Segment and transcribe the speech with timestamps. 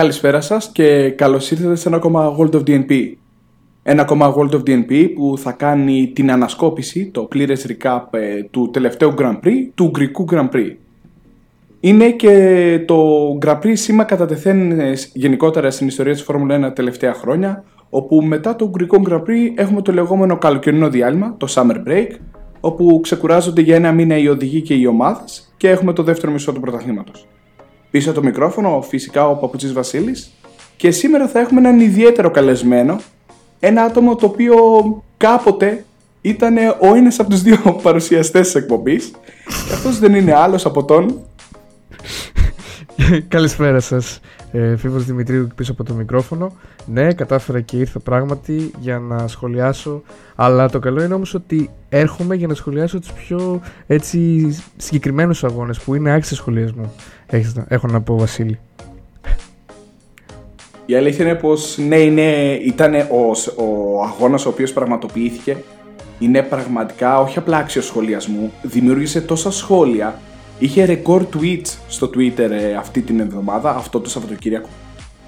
[0.00, 3.12] Καλησπέρα σας και καλώς ήρθατε σε ένα ακόμα World of DNP.
[3.82, 8.70] Ένα ακόμα World of DNP που θα κάνει την ανασκόπηση, το πλήρες recap ε, του
[8.70, 10.74] τελευταίου Grand Prix, του Ουγγρικού Grand Prix.
[11.80, 12.98] Είναι και το
[13.46, 14.28] Grand Prix σήμα κατά
[15.12, 19.82] γενικότερα στην ιστορία της Φόρμουλα 1 τελευταία χρόνια, όπου μετά το Ουγγρικό Grand Prix έχουμε
[19.82, 22.08] το λεγόμενο καλοκαιρινό διάλειμμα, το Summer Break,
[22.60, 26.52] όπου ξεκουράζονται για ένα μήνα οι οδηγοί και οι ομάδες και έχουμε το δεύτερο μισό
[26.52, 27.26] του πρωταθλήματος.
[27.90, 30.30] Πίσω το μικρόφωνο, φυσικά ο Παπουτσής Βασίλης.
[30.76, 33.00] Και σήμερα θα έχουμε έναν ιδιαίτερο καλεσμένο,
[33.60, 34.56] ένα άτομο το οποίο
[35.16, 35.84] κάποτε
[36.20, 39.10] ήταν ο ένας από τους δύο παρουσιαστές της εκπομπής.
[39.66, 41.20] Και αυτός δεν είναι άλλος από τον...
[43.28, 44.20] Καλησπέρα σας,
[44.52, 46.52] ε, Φίβος Δημητρίου πίσω από το μικρόφωνο.
[46.86, 50.02] Ναι, κατάφερα και ήρθα πράγματι για να σχολιάσω,
[50.34, 55.80] αλλά το καλό είναι όμως ότι έρχομαι για να σχολιάσω τους πιο έτσι συγκεκριμένους αγώνες
[55.80, 56.92] που είναι άξιοι σχολιασμού.
[57.26, 58.58] Έχεις, έχω να πω Βασίλη.
[60.86, 63.30] Η αλήθεια είναι πως ναι, είναι, ήταν ο,
[63.64, 65.56] ο αγώνας ο οποίος πραγματοποιήθηκε
[66.18, 70.18] είναι πραγματικά όχι απλά άξιος σχολιασμού, δημιούργησε τόσα σχόλια,
[70.60, 74.68] είχε ρεκόρ tweets στο Twitter ε, αυτή την εβδομάδα, αυτό το Σαββατοκύριακο,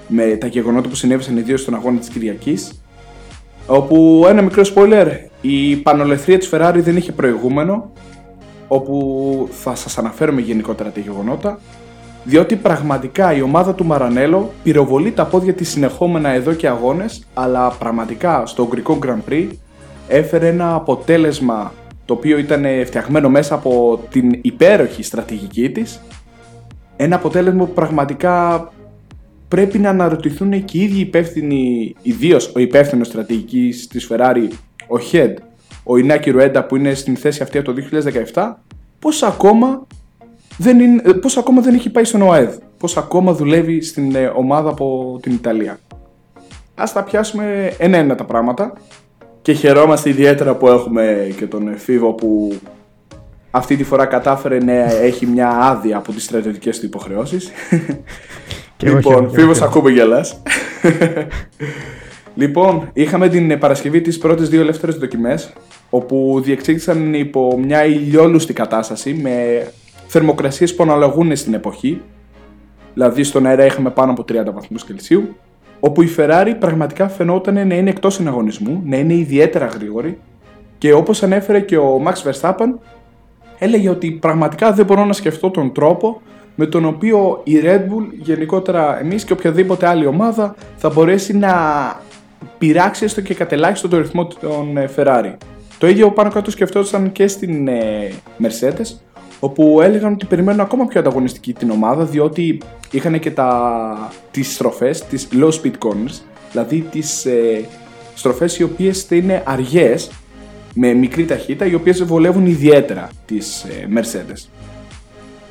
[0.06, 2.83] με τα γεγονότα που συνέβησαν ιδίως στον αγώνα της Κυριακής,
[3.66, 5.06] όπου ένα μικρό spoiler,
[5.41, 7.91] η πανολεθρία της Ferrari δεν είχε προηγούμενο,
[8.69, 11.61] όπου θα σας αναφέρουμε γενικότερα τα γεγονότα,
[12.24, 17.70] διότι πραγματικά η ομάδα του Μαρανέλο πυροβολεί τα πόδια της συνεχόμενα εδώ και αγώνες, αλλά
[17.70, 19.48] πραγματικά στο Ουγγρικό Grand Prix
[20.08, 21.72] έφερε ένα αποτέλεσμα
[22.05, 26.00] το οποίο ήταν φτιαγμένο μέσα από την υπέροχη στρατηγική της,
[26.97, 28.69] ένα αποτέλεσμα που πραγματικά
[29.48, 34.48] πρέπει να αναρωτηθούν και οι ίδιοι υπεύθυνοι, ιδίως ο υπεύθυνος στρατηγικής της Ferrari,
[34.89, 35.34] ο Head,
[35.83, 37.83] ο Ινάκη Ρουέντα που είναι στην θέση αυτή από το
[38.34, 38.53] 2017,
[38.98, 39.86] πώς ακόμα
[40.58, 44.70] δεν, είναι, πώς ακόμα δεν έχει πάει στον ΟΑΕΔ, πώς ακόμα δουλεύει στην ε, ομάδα
[44.70, 45.79] από την Ιταλία;
[46.74, 48.73] Ας τα πιάσουμε ένα-ένα τα πράγματα
[49.42, 52.58] και χαιρόμαστε ιδιαίτερα που έχουμε και τον Φίβο που
[53.51, 57.51] αυτή τη φορά κατάφερε να έχει μια άδεια από τις στρατιωτικές του υποχρεώσεις.
[58.83, 60.42] λοιπόν, Φίβος ακούμε γελάς.
[62.35, 65.53] λοιπόν, είχαμε την Παρασκευή τις πρώτες δύο ελεύθερες δοκιμές
[65.91, 69.67] όπου διεξήγησαν υπό μια ηλιόλουστη κατάσταση με
[70.07, 72.01] θερμοκρασίες που αναλογούν στην εποχή.
[72.95, 75.36] Δηλαδή στον αέρα είχαμε πάνω από 30 βαθμούς Κελσίου.
[75.84, 80.18] Όπου η Ferrari πραγματικά φαινόταν να είναι εκτός συναγωνισμού, να είναι ιδιαίτερα γρήγορη.
[80.78, 82.74] Και όπως ανέφερε και ο Max Verstappen,
[83.58, 86.20] έλεγε ότι πραγματικά δεν μπορώ να σκεφτώ τον τρόπο
[86.54, 91.52] με τον οποίο η Red Bull, γενικότερα εμείς και οποιαδήποτε άλλη ομάδα, θα μπορέσει να
[92.58, 95.34] πειράξει έστω και κατελάχιστο το ρυθμό των ε, Ferrari.
[95.78, 98.12] Το ίδιο πάνω κάτω σκεφτόταν και στην ε,
[98.42, 98.96] Mercedes,
[99.45, 102.61] όπου έλεγαν ότι περιμένουν ακόμα πιο ανταγωνιστική την ομάδα διότι
[102.91, 106.20] είχαν και τα, τις στροφές, τις low speed corners,
[106.51, 107.64] δηλαδή τις ε,
[108.14, 110.11] στροφές οι οποίες θα είναι αργές
[110.75, 114.48] με μικρή ταχύτητα, οι οποίες βολεύουν ιδιαίτερα τις ε, Mercedes.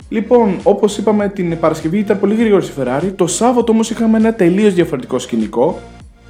[0.09, 3.12] Λοιπόν, όπως είπαμε, την Παρασκευή ήταν πολύ γρήγορη η Ferrari.
[3.16, 5.79] Το Σάββατο όμως είχαμε ένα τελείως διαφορετικό σκηνικό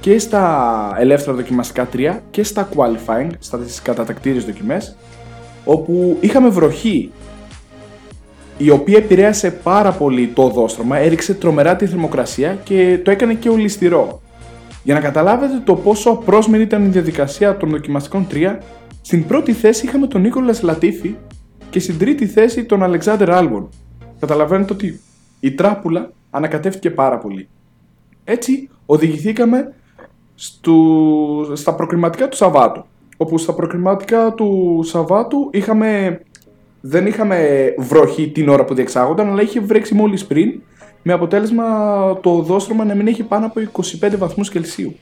[0.00, 4.96] και στα ελεύθερα δοκιμαστικά 3 και στα qualifying, στα κατατακτήριες δοκιμές,
[5.64, 7.10] όπου είχαμε βροχή
[8.62, 13.48] η οποία επηρέασε πάρα πολύ το οδόστρωμα, έριξε τρομερά τη θερμοκρασία και το έκανε και
[13.48, 14.20] ολιστηρό.
[14.82, 18.56] Για να καταλάβετε το πόσο απρόσμενη ήταν η διαδικασία των δοκιμαστικών 3,
[19.02, 21.14] στην πρώτη θέση είχαμε τον Νίκολας Λατίφη
[21.70, 23.68] και στην τρίτη θέση τον Αλεξάνδρ Άλμπον.
[24.20, 25.00] Καταλαβαίνετε ότι
[25.40, 27.48] η τράπουλα ανακατεύτηκε πάρα πολύ.
[28.24, 29.74] Έτσι οδηγηθήκαμε
[30.34, 30.76] στου,
[31.52, 32.84] στα προκριματικά του Σαββάτου.
[33.16, 36.20] Όπου στα προκριματικά του Σαββάτου είχαμε
[36.84, 40.60] δεν είχαμε βροχή την ώρα που διεξάγονταν, αλλά είχε βρέξει μόλις πριν,
[41.02, 41.64] με αποτέλεσμα
[42.20, 43.60] το οδόστρωμα να μην έχει πάνω από
[44.00, 44.94] 25 βαθμούς Κελσίου.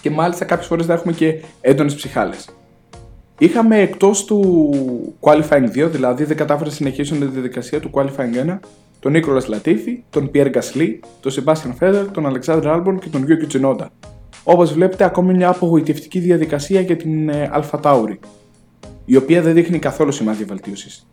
[0.00, 2.54] Και μάλιστα κάποιες φορές θα έχουμε και έντονες ψυχάλες.
[3.38, 4.70] Είχαμε εκτός του
[5.20, 8.58] Qualifying 2, δηλαδή δεν κατάφερε να συνεχίσουν τη διαδικασία του Qualifying 1,
[9.00, 13.46] τον Νίκολας Λατίφη, τον Πιέρ Γκασλί, τον Σεμπάστιαν Φέδερ, τον Αλεξάνδρ Άλμπον και τον Γιώργο
[13.46, 13.90] Τσινόντα.
[14.44, 18.18] Όπως βλέπετε, ακόμη μια απογοητευτική διαδικασία για την Αλφα Τάουρη
[19.04, 21.06] η οποία δεν δείχνει καθόλου σημάδια βελτίωσης.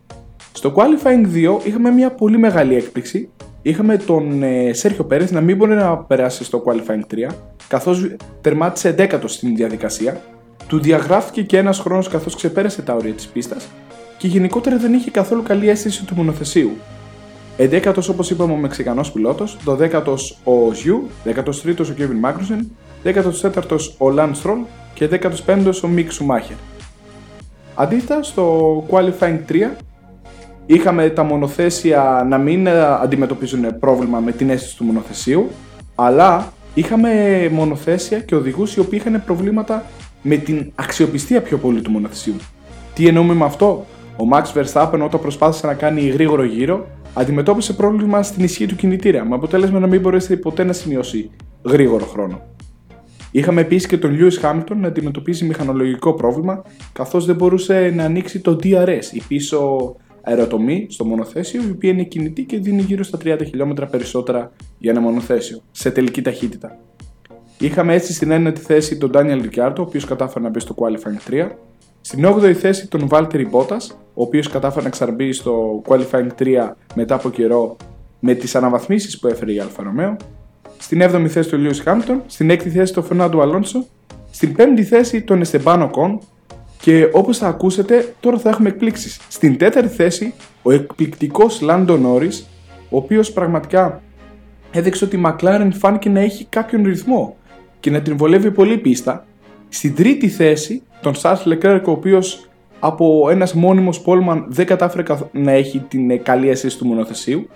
[0.54, 3.30] Στο Qualifying 2 είχαμε μια πολύ μεγάλη έκπληξη.
[3.62, 7.34] Είχαμε τον ε, Σέρχιο Πέρες να μην μπορεί να περάσει στο Qualifying 3,
[7.68, 10.22] καθώς τερμάτισε 11ο στην διαδικασία.
[10.68, 13.68] Του διαγράφηκε και ένας χρόνος καθώς ξεπέρασε τα όρια της πίστας
[14.22, 16.72] και γενικότερα δεν είχε καθόλου καλή αίσθηση του μονοθεσίου.
[17.58, 22.72] 11ο όπως είπαμε ο Μεξικανός πιλότος, 12ο ο Ζιου, 13ο ο Κέβιν Μάγκρουσεν,
[23.04, 24.60] 14ο ο Λαν Στρολ
[24.94, 26.56] και 15ο ο Μικ Σουμάχερ.
[27.76, 29.70] Αντίθετα, στο Qualifying 3
[30.66, 35.48] είχαμε τα μονοθέσια να μην ε, αντιμετωπίζουν πρόβλημα με την αίσθηση του μονοθεσίου,
[35.96, 37.10] Αλλά είχαμε
[37.52, 39.84] μονοθέσια και οδηγούς οι οποίοι είχαν προβλήματα
[40.22, 42.36] με την αξιοπιστία πιο πολύ του μονοθεσιού.
[42.94, 43.86] Τι εννοούμε με αυτό,
[44.18, 49.26] ο Max Verstappen όταν προσπάθησε να κάνει γρήγορο γύρο, αντιμετώπισε πρόβλημα στην ισχύ του κινητήρα,
[49.26, 51.30] με αποτέλεσμα να μην μπορέσει ποτέ να σημειώσει
[51.64, 52.42] γρήγορο χρόνο.
[53.32, 56.64] Είχαμε επίσης και τον Lewis Hamilton να αντιμετωπίζει μηχανολογικό πρόβλημα,
[56.94, 62.04] καθώς δεν μπορούσε να ανοίξει το DRS, η πίσω αεροτομή στο μονοθέσιο, η οποία είναι
[62.04, 66.80] κινητή και δίνει γύρω στα 30 χιλιόμετρα περισσότερα για ένα μονοθέσιο, σε τελική ταχύτητα.
[67.60, 71.32] Είχαμε έτσι στην ένατη θέση τον Daniel Ricciardo, ο οποίος κατάφερε να μπει στο Qualifying
[71.32, 71.50] 3.
[72.02, 77.16] Στην 8η θέση τον Valtteri Bottas, ο οποίος κατάφερε να ξαρμπεί στο Qualifying 3 μετά
[77.16, 77.78] από καιρό
[78.20, 80.16] με τις αναβαθμίσεις που έφερε η Αλφα Romeo.
[80.82, 83.84] Στην 7η θέση τον Lewis Hamilton, στην 6η θέση τον Fernando Alonso,
[84.32, 86.18] στην 5η θέση τον Esteban Ocon
[86.82, 89.20] και όπως θα ακούσετε τώρα θα έχουμε εκπλήξεις.
[89.28, 92.44] Στην 4η θέση ο εκπληκτικός Lando Norris,
[92.90, 94.02] ο οποίος πραγματικά
[94.72, 97.36] έδειξε ότι η McLaren φάνηκε να έχει κάποιον ρυθμό
[97.80, 99.26] και να την βολεύει πολύ πίστα.
[99.70, 102.50] Στην τρίτη θέση τον Charles Leclerc ο οποίος
[102.80, 107.50] από ένας μόνιμος πόλμαν δεν κατάφερε να έχει την καλή ασύση του μονοθεσίου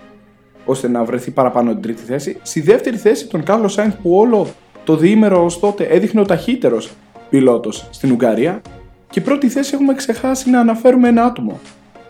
[0.66, 2.36] ώστε να βρεθεί παραπάνω την τρίτη θέση.
[2.42, 4.46] Στη δεύτερη θέση τον Carlos Sainz που όλο
[4.84, 6.90] το διήμερο ως τότε έδειχνε ο ταχύτερος
[7.28, 8.62] πιλότος στην Ουγγαρία
[9.10, 11.60] και πρώτη θέση έχουμε ξεχάσει να αναφέρουμε ένα άτομο.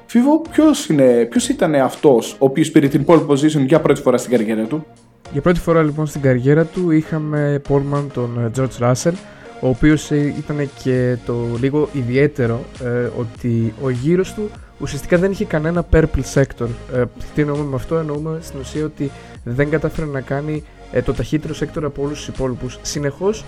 [0.06, 4.16] Φίβο, ποιος, είναι, ποιος ήταν αυτός ο οποίος πήρε την pole position για πρώτη φορά
[4.16, 4.86] στην καριέρα του;
[5.32, 9.14] Για πρώτη φορά λοιπόν στην καριέρα του είχαμε πόλμαν τον ε, George Russell
[9.60, 14.50] ο οποίος ε, ήταν και το λίγο ιδιαίτερο ε, ότι ο γύρος του
[14.80, 16.68] ουσιαστικά δεν είχε κανένα purple sector.
[16.94, 19.10] Ε, τι εννοούμε με αυτό, εννοούμε στην ουσία ότι
[19.44, 22.78] δεν κατάφερε να κάνει ε, το ταχύτερο sector από όλους τους υπόλοιπους.
[22.82, 23.44] Συνεχώς,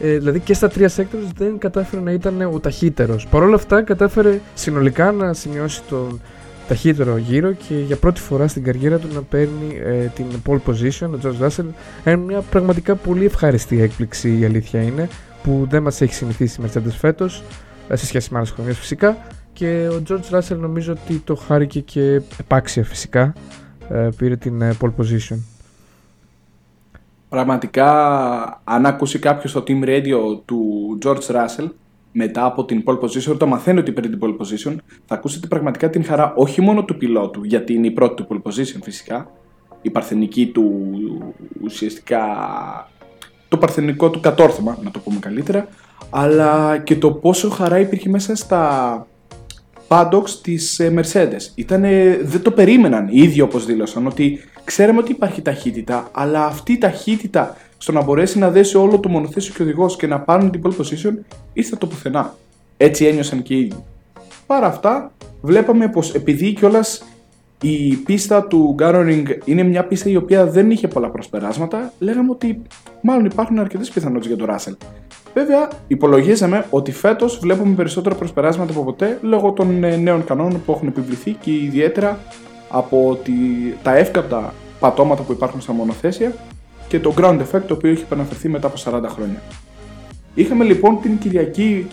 [0.00, 3.26] ε, δηλαδή και στα τρία sectors δεν κατάφερε να ήταν ο ταχύτερος.
[3.26, 6.20] Παρ' όλα αυτά κατάφερε συνολικά να σημειώσει τον
[6.68, 11.08] ταχύτερο γύρο και για πρώτη φορά στην καριέρα του να παίρνει ε, την pole position,
[11.14, 11.64] ο George Russell.
[12.06, 15.08] Είναι μια πραγματικά πολύ ευχάριστη έκπληξη η αλήθεια είναι
[15.42, 17.42] που δεν μας έχει συνηθίσει η Mercedes φέτος,
[17.88, 19.16] ε, σε σχέση με άλλες χρονιές φυσικά
[19.52, 23.34] και ο George Russell νομίζω ότι το χάρηκε και επάξια φυσικά
[23.88, 25.38] ε, πήρε την ε, pole position.
[27.28, 27.90] Πραγματικά
[28.64, 31.68] αν ακούσει κάποιος το team radio του George Russell
[32.12, 34.76] μετά από την pole position, το μαθαίνει ότι πήρε την pole position,
[35.06, 38.48] θα ακούσετε πραγματικά την χαρά όχι μόνο του πιλότου, γιατί είναι η πρώτη του pole
[38.48, 39.30] position φυσικά,
[39.82, 40.88] η παρθενική του
[41.62, 42.20] ουσιαστικά
[43.48, 45.68] το παρθενικό του κατόρθωμα, να το πούμε καλύτερα,
[46.10, 49.06] αλλά και το πόσο χαρά υπήρχε μέσα στα
[49.92, 51.52] paddocks της ε, Mercedes.
[51.54, 56.72] Ήτανε, δεν το περίμεναν οι ίδιοι όπως δήλωσαν, ότι ξέραμε ότι υπάρχει ταχύτητα, αλλά αυτή
[56.72, 60.20] η ταχύτητα στο να μπορέσει να δέσει όλο το μονοθέσιο και ο οδηγός και να
[60.20, 61.12] πάρουν την pole position
[61.52, 62.34] ήρθε το πουθενά.
[62.76, 63.84] Έτσι ένιωσαν και οι ίδιοι.
[64.46, 67.04] Παρά αυτά, βλέπαμε πως επειδή κιόλας
[67.62, 72.62] η πίστα του Γκάρορινγκ είναι μια πίστα η οποία δεν είχε πολλά προσπεράσματα, λέγαμε ότι
[73.02, 74.74] μάλλον υπάρχουν αρκετές πιθανότητες για τον Ράσελ.
[75.34, 80.72] Βέβαια, υπολογίζαμε ότι φέτος βλέπουμε περισσότερα προσπεράσματα από ποτέ λόγω των ε, νέων κανόνων που
[80.72, 82.18] έχουν επιβληθεί και ιδιαίτερα
[82.68, 83.18] από
[83.82, 86.32] τα εύκαπτα πατώματα που υπάρχουν στα μονοθέσια
[86.88, 89.42] και το ground effect το οποίο έχει επαναφερθεί μετά από 40 χρόνια.
[90.34, 91.86] Είχαμε λοιπόν την Κυριακή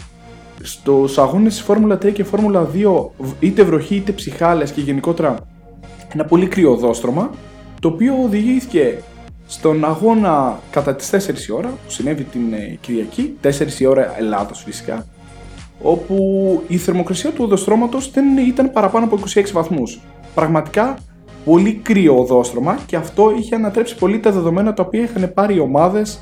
[0.61, 5.35] στους αγώνες της Φόρμουλα 3 και Φόρμουλα 2 είτε βροχή είτε ψυχάλες και γενικότερα
[6.13, 7.29] ένα πολύ κρύο δόστρωμα
[7.81, 8.97] το οποίο οδηγήθηκε
[9.49, 14.17] στον αγώνα κατά τις 4 η ώρα που συνέβη την ε, Κυριακή, 4 η ώρα
[14.17, 15.05] Ελλάδος φυσικά
[15.81, 19.99] όπου η θερμοκρασία του οδοστρώματος δεν ήταν παραπάνω από 26 βαθμούς.
[20.35, 20.97] Πραγματικά
[21.45, 25.59] πολύ κρύο οδόστρωμα και αυτό είχε ανατρέψει πολύ τα δεδομένα τα οποία είχαν πάρει οι
[25.59, 26.21] ομάδες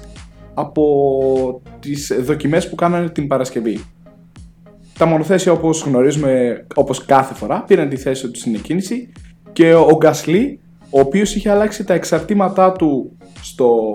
[0.53, 3.85] από τις δοκιμές που κάνανε την Παρασκευή.
[4.97, 9.11] Τα μονοθέσια όπως γνωρίζουμε όπως κάθε φορά πήραν τη θέση του στην εκκίνηση
[9.53, 13.93] και ο Γκασλή ο οποίος είχε αλλάξει τα εξαρτήματά του στο...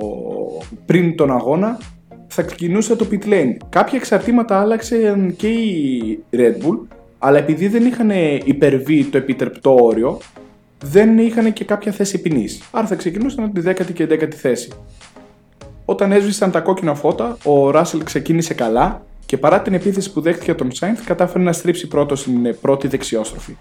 [0.87, 1.79] πριν τον αγώνα
[2.27, 3.57] θα ξεκινούσε το pit lane.
[3.69, 6.87] Κάποια εξαρτήματα άλλαξε και η Red Bull
[7.19, 8.11] αλλά επειδή δεν είχαν
[8.45, 10.19] υπερβεί το επιτρεπτό όριο
[10.83, 12.63] δεν είχαν και κάποια θέση ποινής.
[12.71, 14.73] Άρα θα ξεκινούσαν από τη 10η και 11η θέση.
[15.85, 20.55] Όταν έσβησαν τα κόκκινα φώτα, ο Ράσελ ξεκίνησε καλά και παρά την επίθεση που δέχτηκε
[20.55, 23.57] τον Σάινθ, κατάφερε να στρίψει πρώτος στην πρώτη δεξιόστροφη.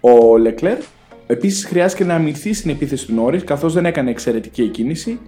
[0.00, 0.78] Ο Λεκλέρ
[1.26, 5.20] επίσης χρειάστηκε να αμυνθεί στην επίθεση του Νόρι, καθώς δεν έκανε εξαιρετική κίνηση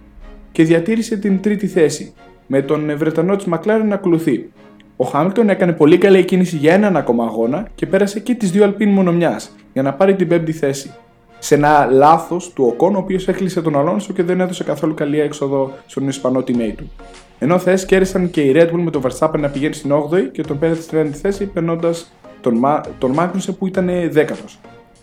[0.51, 2.13] και διατήρησε την τρίτη θέση,
[2.47, 4.49] με τον Βρετανό της Μακλάρεν να ακολουθεί.
[4.95, 8.63] Ο Χάμιλτον έκανε πολύ καλή κίνηση για έναν ακόμα αγώνα και πέρασε και τις δύο
[8.63, 10.93] Αλπίν μονομιάς για να πάρει την πέμπτη θέση.
[11.39, 15.19] Σε ένα λάθος του Οκόν, ο οποίος έκλεισε τον Αλόνσο και δεν έδωσε καθόλου καλή
[15.19, 16.91] έξοδο στον Ισπανό teammate του.
[17.39, 20.41] Ενώ θε κέρδισαν και η Red Bull με τον Verstappen να πηγαίνει στην 8η και
[20.41, 22.61] τον πέρασε στην 9η θέση, περνώντας τον,
[22.97, 24.57] τον Μάγνουσε που ήταν 10ο.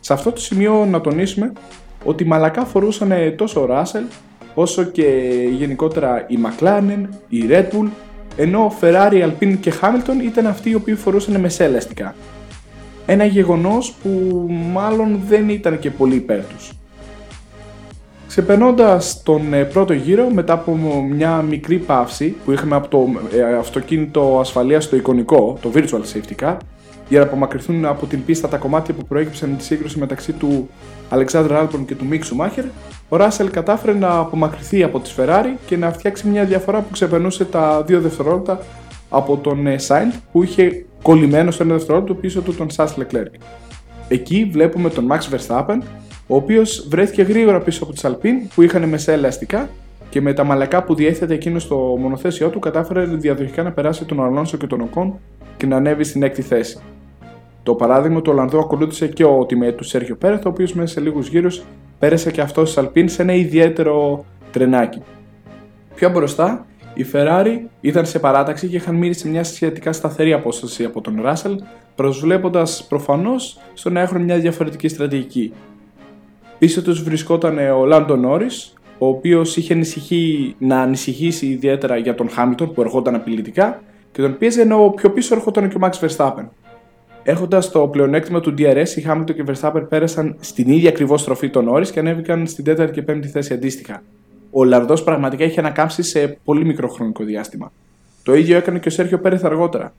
[0.05, 1.53] Σε αυτό το σημείο να τονίσουμε
[2.05, 4.03] ότι μαλακά φορούσαν τόσο ο Ράσελ
[4.55, 5.05] όσο και
[5.57, 7.89] γενικότερα η McLaren, η Red Bull,
[8.37, 12.15] ενώ Ferrari, Alpine και Hamilton ήταν αυτοί οι οποίοι φορούσαν μεσαία ελαστικά.
[13.07, 14.11] Ένα γεγονός που
[14.73, 16.73] μάλλον δεν ήταν και πολύ υπέρ τους.
[18.29, 20.75] Ξεπερνώντας τον ε, πρώτο γύρο, μετά από
[21.11, 26.45] μια μικρή παύση που είχαμε από το ε, αυτοκίνητο ασφαλείας στο εικονικό, το Virtual Safety
[26.45, 26.57] Car,
[27.13, 30.69] για να απομακρυνθούν από την πίστα τα κομμάτια που προέκυψαν με τη σύγκρουση μεταξύ του
[31.09, 32.65] Αλεξάνδρου Άλπον και του Μίξου Σουμάχερ,
[33.09, 37.45] ο Ράσελ κατάφερε να απομακρυνθεί από της Ferrari και να φτιάξει μια διαφορά που ξεπερνούσε
[37.45, 38.61] τα 2 δευτερόλεπτα
[39.09, 43.35] από τον Σάιντ που είχε κολλημένο στο 1 δευτερόλεπτο πίσω του τον Σάς Leclerc.
[44.09, 45.79] Εκεί βλέπουμε τον Max Verstappen,
[46.27, 49.69] ο οποίος βρέθηκε γρήγορα πίσω από του Alpine που είχαν μεσαία ελαστικά
[50.11, 54.25] και με τα μαλακά που διέθετε εκείνο στο μονοθέσιό του κατάφερε διαδοχικά να περάσει τον
[54.25, 55.19] Αλόνσο και τον Οκόν
[55.57, 56.79] και να ανέβει στην έκτη θέση.
[57.63, 61.01] Το παράδειγμα του Ολλανδού ακολούθησε και ο teammate του Σέρχιο Πέρεθ, ο οποίος μέσα σε
[61.01, 61.63] λίγους γύρους
[61.99, 65.03] πέρασε και αυτό στις Αλπίν σε ένα ιδιαίτερο τρενάκι.
[65.95, 70.85] Πιο μπροστά, η Ferrari ήταν σε παράταξη και είχαν μείνει σε μια σχετικά σταθερή απόσταση
[70.85, 71.57] από τον Russell,
[71.95, 75.53] προσβλέποντας προφανώς στο να έχουν μια διαφορετική στρατηγική.
[76.59, 82.29] Πίσω τους βρισκόταν ο Λάντο Νόρις, ο οποίος είχε ανησυχεί να ανησυχήσει ιδιαίτερα για τον
[82.31, 86.45] Χάμιλτον που ερχόταν απειλητικά και τον πίεζε ενώ πιο πίσω ερχόταν και ο Max Verstappen.
[87.25, 91.71] Έχοντας το πλεονέκτημα του DRS, οι Hamilton και Verstappen πέρασαν στην ίδια ακριβώς στροφή των
[91.71, 94.03] Norris και ανέβηκαν στην 4η και 5η θέση αντίστοιχα.
[94.51, 97.73] Ο Λαρδός πραγματικά είχε ανακάμψει σε πολύ μικρό χρονικό διάστημα.
[98.23, 99.95] Το ίδιο έκανε και ο Σέρχιο Πέρεθ αργότερα.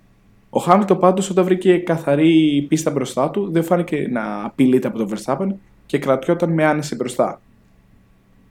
[0.50, 5.10] Ο Χάμιλτον πάντως, όταν βρήκε καθαρή πίστα μπροστά του, δεν φάνηκε να απειλείται από τον
[5.10, 5.48] Verstappen
[5.86, 7.42] και κρατιόταν με άνεση μπροστά.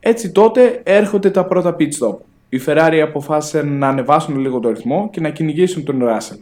[0.01, 2.17] Έτσι τότε έρχονται τα πρώτα pit stop.
[2.49, 6.39] Οι Ferrari αποφάσισαν να ανεβάσουν λίγο το ρυθμό και να κυνηγήσουν τον Russell.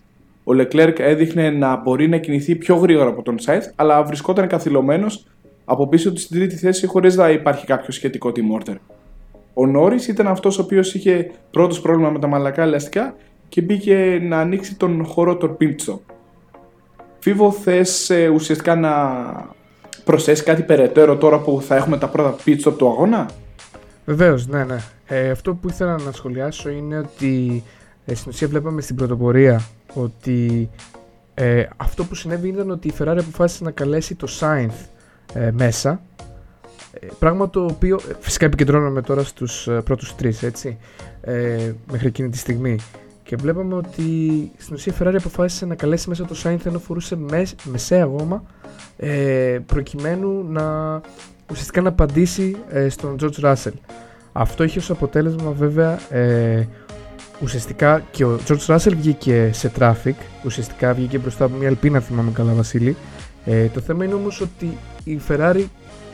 [0.50, 5.26] Ο Leclerc έδειχνε να μπορεί να κινηθεί πιο γρήγορα από τον Sainz, αλλά βρισκόταν καθυλωμένος
[5.64, 8.76] από πίσω του στην τρίτη θέση χωρίς να υπάρχει κάποιο σχετικό team order.
[9.54, 13.14] Ο Νόρι ήταν αυτός ο οποίος είχε πρώτος πρόβλημα με τα μαλακά ελαστικά
[13.49, 15.99] και μπήκε να ανοίξει τον χώρο των pit
[17.19, 18.90] Φίβο, θες ε, ουσιαστικά να
[20.04, 23.30] προσθέσεις κάτι περαιτέρω τώρα που θα έχουμε τα πρώτα pit stop του αγώνα;
[24.04, 24.76] Βεβαίως, ναι, ναι.
[25.07, 27.62] Ε, αυτό που ήθελα να σχολιάσω είναι ότι
[28.04, 29.62] ε, στην ουσία βλέπαμε στην πρωτοπορία
[29.95, 30.71] ότι
[31.35, 34.88] ε, αυτό που συνέβη ήταν ότι η Ferrari αποφάσισε να καλέσει το Sainz
[35.33, 36.00] ε, μέσα.
[36.92, 40.78] Ε, πράγμα το οποίο ε, φυσικά επικεντρώνομαι τώρα στους πρώτους τρεις έτσι
[41.90, 42.78] μέχρι εκείνη τη στιγμή.
[43.23, 44.07] Και βλέπαμε ότι
[44.57, 47.19] στην ουσία η Ferrari αποφάσισε να καλέσει μέσα το Sainz ενώ φορούσε
[47.64, 48.45] μεσαία γόμα
[49.66, 51.00] προκειμένου να
[51.50, 52.57] ουσιαστικά να απαντήσει
[52.88, 53.73] στον George Russell.
[54.33, 55.99] Αυτό είχε ως αποτέλεσμα βέβαια
[57.43, 62.31] ουσιαστικά και ο George Russell βγήκε σε traffic, ουσιαστικά βγήκε μπροστά από μια ελπίνα, θυμάμαι
[62.31, 62.97] καλά Βασίλη.
[63.45, 65.65] Ε, το θέμα είναι όμως ότι η Ferrari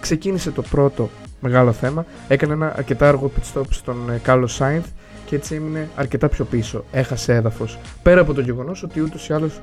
[0.01, 4.85] ξεκίνησε το πρώτο μεγάλο θέμα, έκανε ένα αρκετά αργό pit stop στον ε, Carlos Sainz
[5.27, 7.79] και έτσι έμεινε αρκετά πιο πίσω, έχασε έδαφος.
[8.03, 9.61] Πέρα από το γεγονός ότι ούτως ή άλλως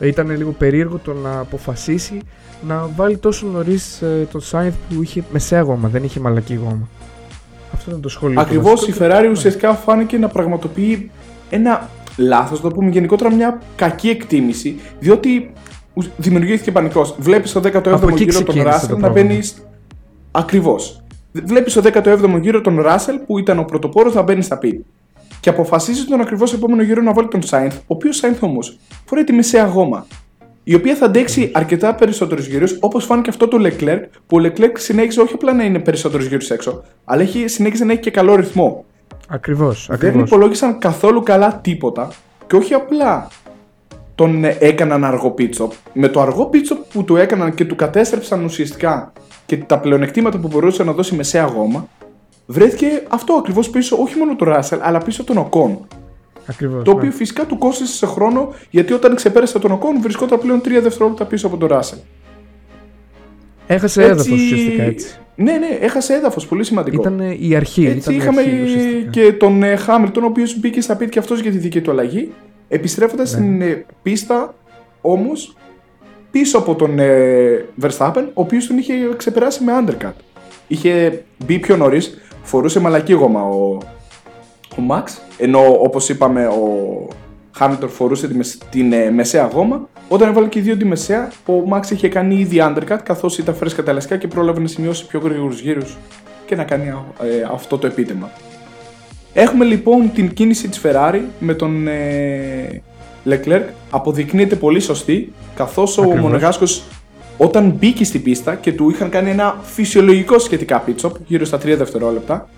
[0.00, 2.20] ήταν λίγο περίεργο το να αποφασίσει
[2.66, 6.88] να βάλει τόσο νωρίς ε, τον Sainz που είχε μεσαία γόμα, δεν είχε μαλακή γόμα.
[7.74, 8.40] Αυτό ήταν το σχόλιο.
[8.40, 11.10] Ακριβώς η Ferrari ουσιαστικά φάνηκε να πραγματοποιεί
[11.50, 15.52] ένα λάθος, το πούμε γενικότερα μια κακή εκτίμηση, διότι
[16.16, 17.14] δημιουργήθηκε πανικός.
[17.18, 19.40] Βλέπεις το 17ο γύρο τον Ράσελ να μπαίνει.
[20.30, 21.02] Ακριβώς.
[21.32, 24.84] Βλέπεις το 17ο γύρο τον Ράσελ που ήταν ο πρωτοπόρος να μπαίνεις στα πι.
[25.40, 29.24] Και αποφασίζεις τον ακριβώς επόμενο γύρο να βάλει τον Σάινθ, ο οποίος Σάινθ όμως φοράει
[29.24, 30.06] τη μεσαία γόμα
[30.64, 34.72] η οποία θα αντέξει αρκετά περισσότερους γύρους, όπως φάνηκε αυτό του Leclerc, που ο Leclerc
[34.74, 38.34] συνέχισε όχι απλά να είναι περισσότερους γύρους έξω, αλλά έχει, συνέχισε να έχει και καλό
[38.34, 38.84] ρυθμό.
[39.28, 39.88] Ακριβώς.
[39.92, 42.12] Δεν υπολόγισαν καθόλου καλά τίποτα
[42.46, 43.28] και όχι απλά
[44.14, 49.12] τον έκαναν αργό pit Με το αργό pit που του έκαναν και του κατέστρεψαν ουσιαστικά
[49.46, 51.88] και τα πλεονεκτήματα που μπορούσε να δώσει μεσαία γόμα,
[52.46, 55.76] βρέθηκε αυτό ακριβώς πίσω όχι μόνο του Russell, αλλά πίσω τον Ocon.
[56.46, 57.14] Ακριβώς, το οποίο ναι.
[57.14, 61.46] φυσικά του κόστησε σε χρόνο γιατί όταν ξεπέρασε τον Οκόν βρισκόταν πλέον 3 δευτερόλεπτα πίσω
[61.46, 61.98] από τον Ράσελ.
[63.66, 65.16] Έχασε έδαφος ουσιαστικά έτσι.
[65.34, 67.00] Ναι, ναι, έχασε έδαφος, πολύ σημαντικό.
[67.00, 67.86] Ήταν η αρχή.
[67.86, 71.50] Έτσι ήταν είχαμε αρχή, και τον ε, Χάμιλτον, ο οποίος μπήκε στα πίτια αυτός για
[71.50, 72.32] τη δική του αλλαγή.
[72.68, 73.38] Επιστρέφοντας ναι.
[73.38, 74.54] στην ε, πίστα
[75.00, 75.56] όμως
[76.30, 80.12] πίσω από τον ε, Verstappen, ο οποίος τον είχε ξεπεράσει με undercut.
[80.66, 83.78] Είχε μπει πιο νωρίς, φορούσε μαλακή γόμα ο,
[84.78, 85.02] ο Max,
[85.38, 87.08] ενώ όπως είπαμε ο
[87.54, 88.28] Χάμιλτον φορούσε
[88.70, 89.88] την ε, μεσαία γόμα.
[90.08, 93.54] Όταν έβαλε και οι δύο τη μεσαία, ο Max είχε κάνει ήδη undercut καθώς ήταν
[93.54, 95.96] φρέσκα τα λεσκά και πρόλαβε να σημειώσει πιο γρήγορους γύρους
[96.46, 98.30] και να κάνει ε, αυτό το επίτευγμα.
[99.32, 102.82] Έχουμε λοιπόν την κίνηση της Ferrari με τον ε,
[103.28, 106.82] Leclerc αποδεικνύεται πολύ σωστή καθώς ο Μονεγάσκος
[107.36, 111.58] όταν μπήκε στην πίστα και του είχαν κάνει ένα φυσιολογικό σχετικά pit stop γύρω στα
[111.58, 112.48] 3 δευτερόλεπτα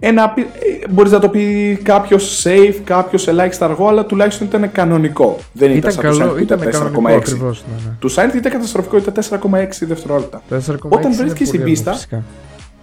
[0.00, 5.38] ένα, ε, μπορείς να το πει κάποιος safe, κάποιος ελάχιστα αργό, αλλά τουλάχιστον ήταν κανονικό.
[5.52, 7.14] Δεν ήταν, Ήταν σαν καλό, το Sainz που ήταν κανονικό 4,6.
[7.16, 7.64] ακριβώς.
[7.68, 7.96] Ναι, ναι.
[7.98, 10.42] Του Sainz ήταν καταστροφικό, ήταν 4,6 δευτερόλεπτα.
[10.50, 12.22] 4,6 Όταν είναι βρέθηκες στην πολύ πίστα, αργό, φυσικά.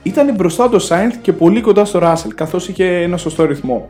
[0.03, 3.89] Ήταν μπροστά το Sainz και πολύ κοντά στο Russell, καθώς είχε ένα σωστό ρυθμό.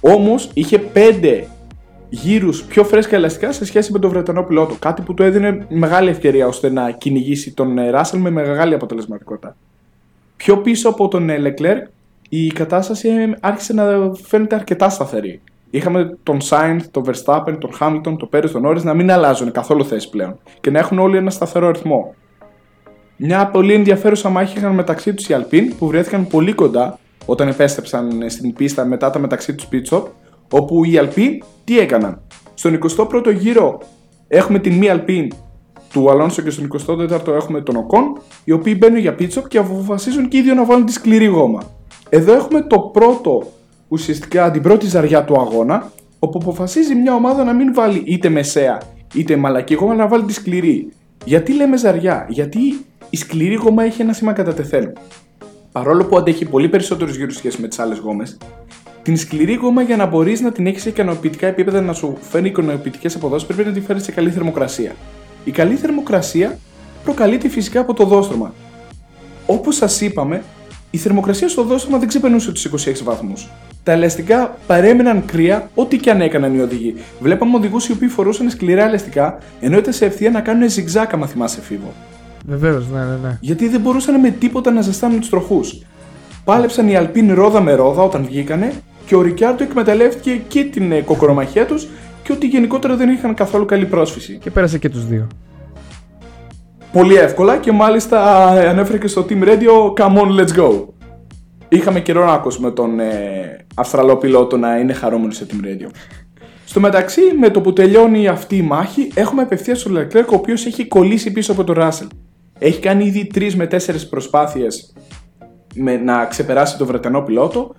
[0.00, 1.44] Όμως είχε 5
[2.08, 4.74] γύρους πιο φρέσκα ελαστικά σε σχέση με τον Βρετανό πιλότο.
[4.78, 9.56] Κάτι που του έδινε μεγάλη ευκαιρία ώστε να κυνηγήσει τον ε, Russell με μεγάλη αποτελεσματικότητα.
[10.36, 11.88] Πιο πίσω από τον ε, Leclerc
[12.34, 15.40] η κατάσταση ε, άρχισε να φαίνεται αρκετά σταθερή.
[15.70, 19.84] Είχαμε τον Sainz, τον Verstappen, τον Hamilton, τον Perez, τον Norris να μην αλλάζουν καθόλου
[19.84, 22.14] θέση πλέον και να έχουν όλοι ένα σταθερό ρυθμό.
[23.16, 28.30] Μια πολύ ενδιαφέρουσα μάχη είχαν μεταξύ τους οι Alpine που βρέθηκαν πολύ κοντά όταν επέστρεψαν
[28.30, 30.04] στην πίστα μετά τα μεταξύ τους pit stop,
[30.50, 32.20] όπου οι Alpine τι έκαναν.
[32.54, 33.80] Στον 21ο γύρο
[34.28, 35.28] έχουμε την μη Alpine
[35.92, 39.58] του Αλόνσο και στον 24ο έχουμε τον Ocon, οι οποίοι μπαίνουν για pit stop και
[39.58, 41.80] αποφασίζουν και οι δύο να βάλουν τη σκληρή γόμα.
[42.14, 43.52] Εδώ έχουμε το πρώτο,
[43.88, 48.82] ουσιαστικά την πρώτη ζαριά του αγώνα, όπου αποφασίζει μια ομάδα να μην βάλει είτε μεσαία
[49.14, 50.92] είτε μαλακή γόμα, να βάλει τη σκληρή.
[51.24, 52.58] Γιατί λέμε ζαριά, Γιατί
[53.10, 54.92] η σκληρή γόμα έχει ένα σήμα κατά τεθέν.
[55.72, 58.38] Παρόλο που αντέχει πολύ περισσότερους γύρους σχέση με τις άλλες γόμες,
[59.02, 62.48] την σκληρή γόμα για να μπορείς να την έχεις σε ικανοποιητικά επίπεδα να σου φέρνει
[62.48, 64.92] ικανοποιητικές αποδόσεις πρέπει να τη φέρεις σε καλή θερμοκρασία.
[65.44, 66.58] Η καλή θερμοκρασία
[67.04, 68.54] προκαλείται φυσικά από το δόστρωμα.
[69.46, 70.42] Όπως σας είπαμε,
[70.94, 73.48] η θερμοκρασία στο δόστρωμα δεν ξεπερνούσε τους 26 βαθμούς.
[73.82, 76.94] Τα ελαστικά παρέμειναν κρύα ό,τι και αν έκαναν οι οδηγοί.
[77.20, 81.26] Βλέπαμε οδηγούς οι οποίοι φορούσαν σκληρά ελαστικά ενώ ήταν σε ευθεία να κάνουν ζυγζάκα, μα
[81.26, 81.92] θυμάσαι φίβο.
[82.46, 83.38] Βεβαίως, ναι, ναι, ναι.
[83.40, 85.82] Γιατί δεν μπορούσαν με τίποτα να ζεστάνουν τους τροχούς.
[86.44, 88.72] Πάλεψαν οι Αλπίν ρόδα με ρόδα όταν βγήκανε
[89.06, 91.88] και ο Ρικιάρντο εκμεταλλεύτηκε και την ε, κοκορομαχία τους
[92.22, 94.38] και ότι γενικότερα δεν είχαν καθόλου καλή πρόσφυση.
[94.42, 95.26] Και πέρασε και τους δύο.
[96.92, 100.84] Πολύ εύκολα και μάλιστα ε, ανέφερε και στο Team Radio Come on, let's go.
[101.68, 105.90] Είχαμε καιρό να ακούσουμε τον ε, Αυστραλό πιλότο να είναι χαρούμενος σε Team Radio.
[106.64, 110.66] Στο μεταξύ, με το που τελειώνει αυτή η μάχη, έχουμε απευθείας στον Leclerc ο οποίος
[110.66, 112.06] έχει κολλήσει πίσω από τον Russell.
[112.58, 113.78] Έχει κάνει ήδη 3 με 4
[114.10, 114.92] προσπάθειες
[116.04, 117.74] να ξεπεράσει τον Βρετανό πιλότο.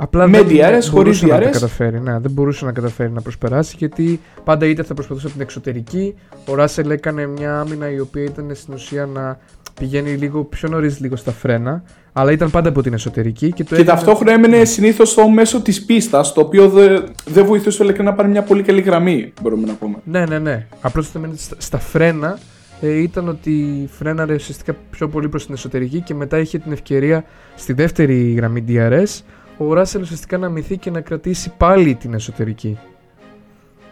[0.00, 1.52] Απλά Με δεν DRS, χωρίς μπορούσε να τα DRS.
[1.52, 2.00] καταφέρει.
[2.00, 6.14] Ναι, δεν μπορούσε να καταφέρει να προσπεράσει γιατί πάντα είτε θα προσπαθούσε από την εξωτερική.
[6.46, 9.38] Ο Ράσελ έκανε μια άμυνα η οποία ήταν στην ουσία να
[9.80, 11.82] πηγαίνει λίγο πιο νωρίς λίγο στα φρένα.
[12.12, 15.60] Αλλά ήταν πάντα από την εσωτερική και το Και έγινε- ταυτόχρονα έμενε συνήθως στο μέσο
[15.60, 19.32] της πίστας, το οποίο δεν δεν βοηθούσε ο Leclerc να πάρει μια πολύ καλή γραμμή,
[19.42, 19.96] μπορούμε να πούμε.
[20.04, 20.66] Ναι, ναι, ναι.
[20.80, 22.38] Απλώς το έμενε στα, στα φρένα
[22.80, 27.24] ε, ήταν ότι φρέναρε ουσιαστικά πιο πολύ προς την εσωτερική και μετά είχε την ευκαιρία
[27.56, 29.20] στη δεύτερη γραμμή DRS
[29.58, 32.78] ο Ράσελ ουσιαστικά να μυθεί και να κρατήσει πάλι την εσωτερική.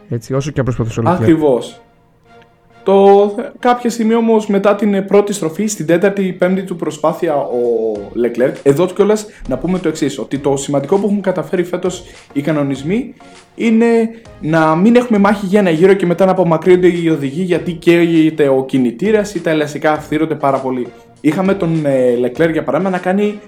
[0.09, 1.21] Έτσι, όσο και αν προσπαθούσε ο Leclerc.
[1.21, 1.81] Ακριβώς.
[2.83, 7.59] Το, κάποια στιγμή όμως μετά την πρώτη στροφή, στην τέταρτη ή πέμπτη του προσπάθεια ο
[8.25, 12.41] Leclerc, εδώ κιόλας να πούμε το εξής: Ότι το σημαντικό που έχουν καταφέρει φέτος οι
[12.41, 13.15] κανονισμοί
[13.55, 13.87] είναι
[14.41, 18.49] να μην έχουμε μάχη για ένα γύρο και μετά να απομακρύνονται οι οδηγοί γιατί καίγεται
[18.49, 20.87] ο κινητήρας ή τα ελαστικά αυθύρονται πάρα πολύ.
[21.21, 23.41] Είχαμε τον ε, Leclerc για παράδειγμα να κάνει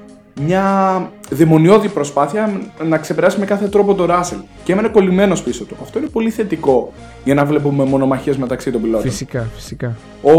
[0.47, 5.77] μια δαιμονιώδη προσπάθεια να ξεπεράσει με κάθε τρόπο τον Russell και έμενε κολλημένος πίσω του.
[5.83, 6.93] Αυτό είναι πολύ θετικό
[7.25, 9.11] για να βλέπουμε μονομαχίες μεταξύ των πιλότων.
[9.11, 9.97] Φυσικά, φυσικά.
[10.23, 10.33] Ο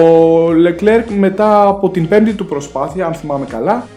[0.48, 3.88] Leclerc μετά από την πέμπτη του προσπάθεια, αν θυμάμαι καλά,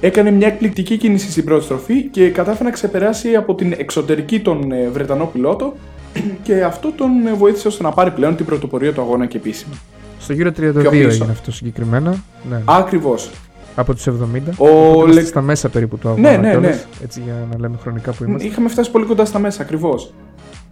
[0.00, 4.72] έκανε μια εκπληκτική κίνηση στην πρώτη στροφή και κατάφερε να ξεπεράσει από την εξωτερική τον
[4.72, 5.74] ε, Βρετανό πιλότο
[6.44, 9.74] και αυτό τον ε, βοήθησε ώστε να πάρει πλέον την πρωτοπορία του αγώνα και επίσημα.
[10.20, 10.90] Στο γύρο 32 πίσω.
[10.90, 12.14] έγινε αυτό συγκεκριμένα.
[12.50, 12.62] Ναι.
[12.64, 13.30] Ακριβώς.
[13.74, 14.12] Από τους 70.
[14.58, 16.30] Ο Οπότε είμαστε Λεκ- στα μέσα περίπου του αγώνα.
[16.30, 17.04] Ναι, ναι, κιόλας, ναι.
[17.04, 18.46] Έτσι για να λέμε χρονικά που είμαστε.
[18.48, 20.14] Είχαμε φτάσει πολύ κοντά στα μέσα, ακριβώς.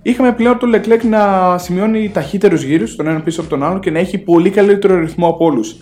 [0.03, 3.91] Είχαμε πλέον τον Leclerc να σημειώνει ταχύτερους γύρους, τον έναν πίσω από τον άλλον και
[3.91, 5.77] να έχει πολύ καλύτερο ρυθμό από όλους.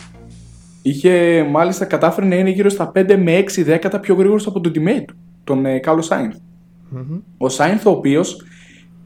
[0.83, 4.73] Είχε μάλιστα κατάφερε να είναι γύρω στα 5 με 6 δέκατα πιο γρήγορος από τον
[4.75, 6.37] teammate του, τον ε, Κάλο Σάινθ.
[6.89, 7.19] Μμμ.
[7.39, 8.45] Ο Σάινθ, ο οποίος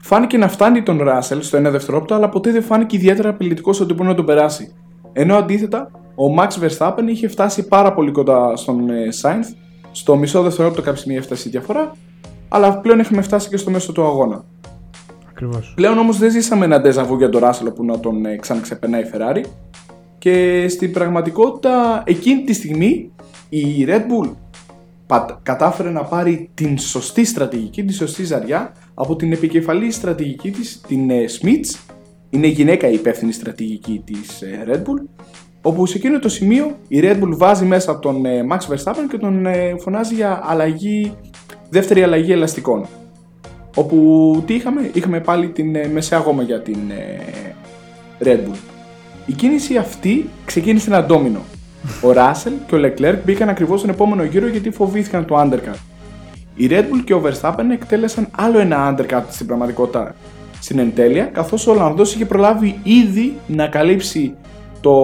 [0.01, 3.93] φάνηκε να φτάνει τον Ράσελ στο 1 δευτερόλεπτο, αλλά ποτέ δεν φάνηκε ιδιαίτερα απειλητικός ότι
[3.93, 4.73] μπορεί να τον περάσει.
[5.13, 9.49] Ενώ αντίθετα, ο Max Verstappen είχε φτάσει πάρα πολύ κοντά στον ε, Σάινθ,
[9.91, 11.91] στο μισό δευτερόλεπτο κάποια στιγμή έφτασε η διαφορά,
[12.49, 14.45] αλλά πλέον έχουμε φτάσει και στο μέσο του αγώνα.
[15.29, 15.73] Ακριβώς.
[15.75, 19.09] Πλέον όμως δεν ζήσαμε ένα ντεζαβού για τον Ράσελ που να τον ε, ξαναξεπερνάει η
[19.13, 19.43] Ferrari.
[20.17, 23.11] Και στην πραγματικότητα εκείνη τη στιγμή
[23.49, 24.31] η Red Bull
[25.07, 30.81] πα- κατάφερε να πάρει την σωστή στρατηγική, τη σωστή ζαριά από την επικεφαλή στρατηγική της,
[30.87, 31.79] την ε, Smith.
[32.29, 35.01] Είναι γυναίκα η υπεύθυνη στρατηγική της ε, Red Bull.
[35.67, 39.17] Όπου σε εκείνο το σημείο η Red Bull βάζει μέσα τον ε, Max Verstappen και
[39.17, 41.13] τον ε, φωνάζει για αλλαγή,
[41.69, 42.85] δεύτερη αλλαγή ελαστικών.
[43.75, 47.53] Όπου τι είχαμε, είχαμε πάλι την ε, μεσαία γόμα για την ε,
[48.23, 48.57] Red Bull.
[49.25, 51.39] Η κίνηση αυτή ξεκίνησε ένα ντόμινο.
[52.01, 55.77] Ο Ράσελ και ο Leclerc μπήκαν ακριβώς στον επόμενο γύρο γιατί φοβήθηκαν το undercut.
[56.55, 60.15] Η Red Bull και ο Verstappen εκτέλεσαν άλλο ένα undercut στην πραγματικότητα
[60.59, 64.35] στην εντέλεια, καθώς ο Ολλανδός είχε προλάβει ήδη να καλύψει
[64.81, 65.01] το...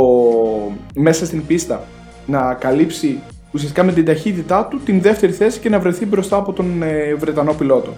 [0.96, 1.84] μέσα στην πίστα,
[2.26, 3.20] να καλύψει
[3.52, 7.16] ουσιαστικά με την ταχύτητά του την δεύτερη θέση και να βρεθεί μπροστά από τον ε,
[7.16, 7.94] Βρετανό πιλότο.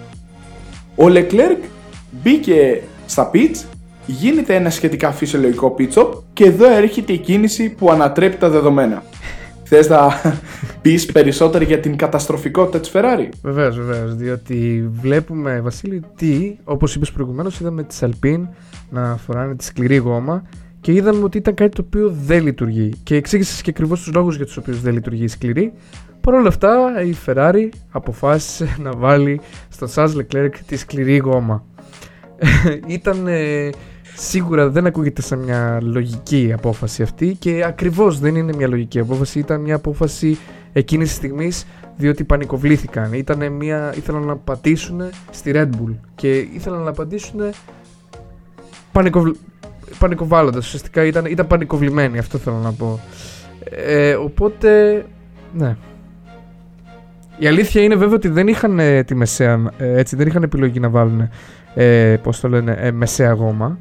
[0.96, 1.58] Ο Leclerc
[2.10, 3.64] μπήκε στα pits,
[4.06, 9.02] γίνεται ένα σχετικά φυσιολογικό pit stop και εδώ έρχεται η κίνηση που ανατρέπει τα δεδομένα.
[9.66, 10.08] Θες να
[10.82, 14.14] πεις περισσότερο για την καταστροφικότητα της Ferrari; Βεβαίως, βεβαίως.
[14.14, 18.48] Διότι βλέπουμε, Βασίλη, τι, όπως είπες προηγουμένως, είδαμε τη Alpine
[18.90, 20.42] να φοράνε τη σκληρή γόμα
[20.84, 22.92] και είδαμε ότι ήταν κάτι το οποίο δεν λειτουργεί.
[23.02, 25.72] Και εξήγησες και ακριβώς τους λόγους για τους οποίους δεν λειτουργεί η σκληρή.
[26.20, 31.64] Παρ' όλα αυτά, η Ferrari αποφάσισε να βάλει στον Charles Leclerc τη σκληρή γόμα.
[32.86, 33.26] ήταν
[34.14, 39.38] σίγουρα δεν ακούγεται σαν μια λογική απόφαση αυτή και ακριβώς δεν είναι μια λογική απόφαση,
[39.38, 40.38] ήταν μια απόφαση
[40.72, 41.66] εκείνης της στιγμής
[41.96, 43.12] διότι πανικοβλήθηκαν.
[43.12, 47.40] Ήτανε μια, ήθελαν να πατήσουν στη Red Bull και ήθελαν να πατήσουν
[48.92, 49.30] πανικοβλ...
[49.98, 50.66] πανικοβάλλοντας.
[50.66, 53.00] Ουσιαστικά ήταν, ήταν πανικοβλημένοι, αυτό θέλω να πω.
[53.70, 55.04] Ε, οπότε,
[55.52, 55.76] ναι.
[57.38, 60.80] Η αλήθεια είναι βέβαια ότι δεν είχαν ε, τη μεσαία, ε, έτσι, δεν είχαν επιλογή
[60.80, 61.28] να βάλουν,
[61.74, 63.78] ε, πώς το λένε, ε, μεσαία γόμα.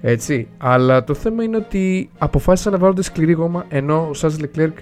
[0.00, 0.48] Έτσι.
[0.58, 4.78] Αλλά το θέμα είναι ότι αποφάσισαν να βάλουν σκληρή γόμα ενώ ο Σάζ Λεκλέρκ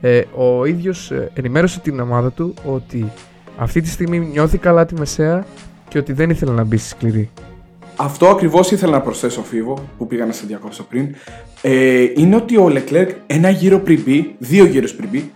[0.00, 3.12] ε, ο ίδιος ε, ενημέρωσε την ομάδα του ότι
[3.56, 5.44] αυτή τη στιγμή νιώθει καλά τη μεσαία
[5.88, 7.30] και ότι δεν ήθελε να μπει στη σκληρή.
[8.00, 11.14] Αυτό ακριβώς ήθελα να προσθέσω, Φίβο, που πήγα να σε διακόψω πριν.
[11.62, 15.32] Ε, είναι ότι ο Λεκλέρκ ένα γύρο πριν μπει, δύο γύρους πριν μπει,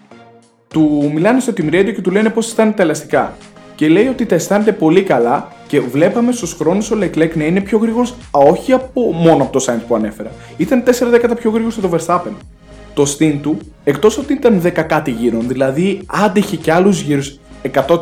[0.68, 3.36] του μιλάνε στο Team Radio και του λένε πώς αισθάνεται τα ελαστικά.
[3.74, 7.60] Και λέει ότι τα αισθάνεται πολύ καλά και βλέπαμε στους χρόνους ο Leclerc να είναι
[7.60, 10.30] πιο γρήγορος, όχι από, μόνο από το Sainz που ανέφερα.
[10.56, 12.32] Ήταν 4 δέκατα πιο γρήγορος από το Verstappen.
[12.94, 17.98] Το στήν του, εκτός ότι ήταν 10 κάτι γύρων, δηλαδή άντεχε και άλλους γύρους 100%,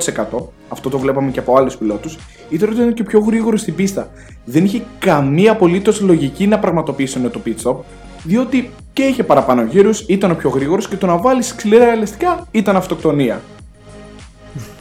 [0.69, 2.19] αυτό το βλέπαμε και από άλλους πιλότους,
[2.51, 4.11] ήταν ότι ήταν και πιο γρήγορος στην πίστα.
[4.45, 7.77] Δεν είχε καμία απολύτως λογική να πραγματοποιήσουν το pit stop,
[8.23, 12.47] διότι και είχε παραπάνω γύρους, ήταν ο πιο γρήγορος και το να βάλεις σκληρά ελαστικά
[12.51, 13.41] ήταν αυτοκτονία.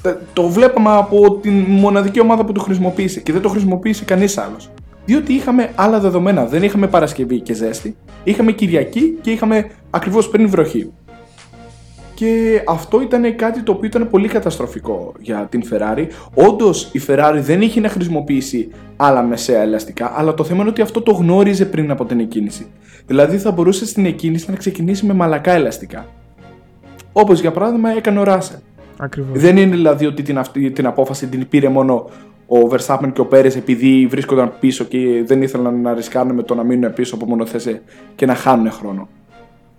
[0.02, 4.38] Ε, το βλέπαμε από την μοναδική ομάδα που το χρησιμοποίησε και δεν το χρησιμοποίησε κανείς
[4.38, 4.70] άλλος.
[5.06, 6.46] Διότι είχαμε άλλα δεδομένα.
[6.46, 10.92] Δεν είχαμε Παρασκευή και ζέστη, είχαμε Κυριακή και είχαμε ακριβώς πριν βροχή.
[12.20, 16.08] Και αυτό ήταν κάτι το οποίο ήταν πολύ καταστροφικό για την Ferrari.
[16.34, 20.82] Όντως η Ferrari δεν είχε να χρησιμοποιήσει άλλα μεσαία ελαστικά, αλλά το θέμα είναι ότι
[20.82, 22.68] αυτό το γνώριζε πριν από την εκκίνηση.
[23.08, 26.06] Δηλαδή θα μπορούσε στην εκκίνηση να ξεκινήσει με μαλακά ελαστικά.
[27.12, 28.58] Όπως για παράδειγμα έκανε ο Ράσελ.
[28.98, 29.40] Ακριβώς.
[29.40, 32.10] Δεν είναι δηλαδή ότι την, αυτή, την απόφαση την πήρε μόνο
[32.48, 36.56] ο Verstappen και ο Πέρες επειδή βρίσκονταν πίσω και δεν ήθελαν να ρισκάρουν με το
[36.56, 37.82] να μείνουν πίσω από μόνο θέση
[38.16, 39.08] και να χάνουν χρόνο.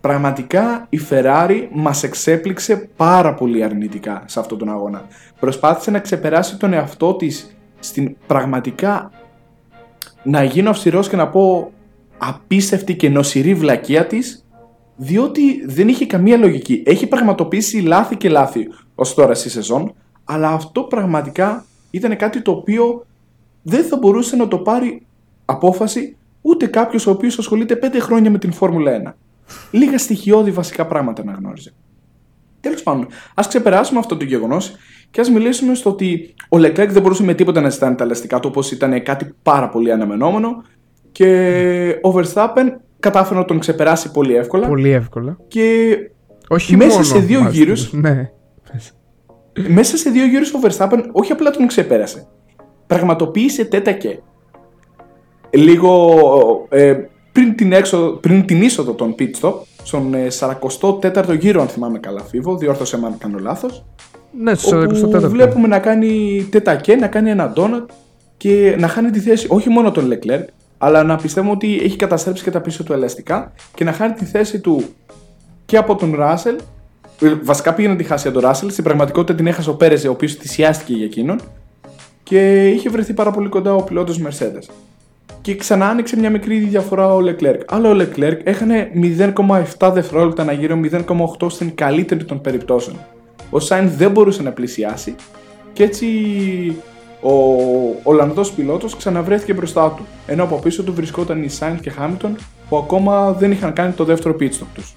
[0.00, 5.06] Πραγματικά η Ferrari μας εξέπληξε πάρα πολύ αρνητικά σε αυτόν τον αγώνα.
[5.40, 9.10] Προσπάθησε να ξεπεράσει τον εαυτό της στην πραγματικά
[10.22, 11.72] να γίνω αυστηρός και να πω
[12.18, 14.44] απίστευτη και νοσηρή βλακεία της
[14.96, 16.82] διότι δεν είχε καμία λογική.
[16.86, 22.50] Έχει πραγματοποιήσει λάθη και λάθη ως τώρα στη σεζόν, αλλά αυτό πραγματικά ήταν κάτι το
[22.50, 23.06] οποίο
[23.62, 25.06] δεν θα μπορούσε να το πάρει
[25.44, 29.12] απόφαση ούτε κάποιος ο οποίος ασχολείται 5 χρόνια με την Φόρμουλα 1.
[29.70, 31.72] Λίγα στοιχειώδη βασικά πράγματα να γνώριζε.
[32.60, 34.74] Τέλος πάντων, ας ξεπεράσουμε αυτό το γεγονός
[35.10, 38.40] και ας μιλήσουμε στο ότι ο Λεκλέκ δεν μπορούσε με τίποτα να ζητάνε τα ελαστικά
[38.40, 40.62] του όπως ήταν κάτι πάρα πολύ αναμενόμενο
[41.12, 42.66] και ο Verstappen
[43.00, 44.68] κατάφερε να τον ξεπεράσει πολύ εύκολα.
[44.68, 45.38] Πολύ εύκολα.
[45.48, 45.96] Και
[46.48, 47.64] Όχι μέσα μόνο, σε δύο μάλιστα.
[47.64, 48.00] γύρου.
[48.00, 48.30] Ναι.
[49.68, 52.26] Μέσα σε δύο γύρους ο Verstappen όχι απλά τον ξεπέρασε.
[52.86, 54.18] Πραγματοποίησε τέτα και.
[55.50, 56.94] Λίγο ε,
[57.40, 61.98] πριν, την έξοδο, πριν την είσοδο των pit stop, στον ε, 44ο γύρο, αν θυμάμαι
[61.98, 63.84] καλά, Φίβο, διόρθωσε με αν κάνω λάθος.
[64.40, 65.20] Ναι, στο Όπου 44.
[65.20, 67.86] βλέπουμε να κάνει τέτακέ, να κάνει ένα donut
[68.36, 70.44] και να χάνει τη θέση όχι μόνο τον Leclerc,
[70.78, 74.24] αλλά να πιστεύουμε ότι έχει καταστρέψει και τα πίσω του ελαστικά και να χάνει τη
[74.24, 74.82] θέση του
[75.66, 76.56] και από τον Ράσελ.
[77.42, 80.12] Βασικά πήγε να τη χάσει από τον Ράσελ, στην πραγματικότητα την έχασε ο Πέρεζε, ο
[80.12, 81.40] οποίος θυσιάστηκε για εκείνον
[82.22, 84.89] και είχε βρεθεί πάρα πολύ κοντά ο πιλότος Mercedes.
[85.40, 87.60] Και ξανά άνοιξε μια μικρή διαφορά ο Leclerc.
[87.66, 88.90] Αλλά ο Leclerc έχανε
[89.78, 90.80] 0,7 δευτερόλεπτα να γύρω
[91.38, 92.96] 0,8 στην καλύτερη των περιπτώσεων.
[93.50, 95.14] Ο Σάιν δεν μπορούσε να πλησιάσει
[95.72, 96.06] και έτσι
[97.20, 97.32] ο
[98.02, 102.36] Ολλανδός πιλότος ξαναβρέθηκε μπροστά του, ενώ από πίσω του βρισκόταν οι Σάιν και Χάμιλτον
[102.68, 104.94] που ακόμα δεν είχαν κάνει το δεύτερο pit stop τους.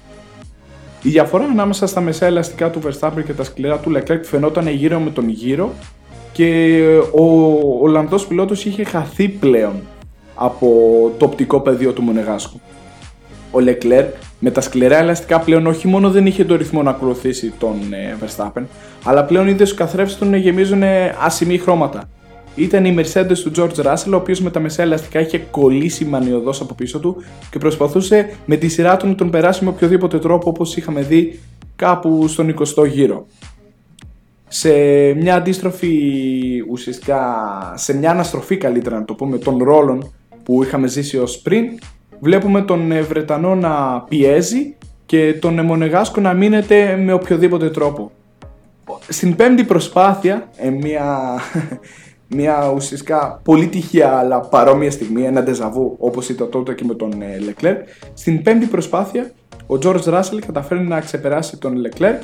[1.01, 4.99] Η διαφορά ανάμεσα στα μεσαία ελαστικά του Verstappen και τα σκληρά του Leclerc φαινόταν γύρω
[4.99, 5.73] με τον γύρο
[6.31, 6.79] και
[7.11, 7.23] ο
[7.81, 9.81] Ολλανδός πιλότος είχε χαθεί πλέον
[10.35, 10.67] από
[11.17, 12.59] το οπτικό πεδίο του Μονεγάσκου.
[13.51, 14.07] Ο Leclerc
[14.39, 18.17] Με τα σκληρά ελαστικά πλέον όχι μόνο δεν είχε το ρυθμό να ακολουθήσει τον ε,
[18.21, 18.63] Verstappen,
[19.03, 20.83] αλλά πλέον είδε στους καθρέφτες του να γεμίζουν
[21.19, 22.09] ασημή χρώματα.
[22.55, 26.61] Ήταν η Mercedes του George Russell, ο οποίος με τα μεσαία ελαστικά είχε κολλήσει μανιωδώς
[26.61, 30.49] από πίσω του και προσπαθούσε με τη σειρά του να τον περάσει με οποιοδήποτε τρόπο
[30.49, 31.39] όπως είχαμε δει
[31.75, 33.25] κάπου στον 20ο γύρο.
[34.47, 34.71] Σε
[35.13, 35.97] μια αντίστροφη,
[36.69, 37.23] ουσιαστικά,
[37.75, 40.13] σε μια αναστροφή καλύτερα να το πούμε, των ρόλων
[40.43, 41.65] που είχαμε ζήσει ως πριν,
[42.19, 44.75] βλέπουμε τον ε, Βρετανό να πιέζει
[45.05, 48.11] και τον Μονεγάσκο να μείνεται με οποιοδήποτε τρόπο.
[49.07, 51.39] Στην πέμπτη προσπάθεια, ε, μια,
[52.35, 57.23] μια ουσιαστικά πολύ τυχαία αλλά παρόμοια στιγμή, ένα ντεζαβού όπως ήταν τότε και με τον
[57.45, 57.77] Λεκλέρ,
[58.13, 59.31] στην πέμπτη προσπάθεια
[59.67, 62.23] ο George Russell καταφέρει να ξεπεράσει τον Leclerc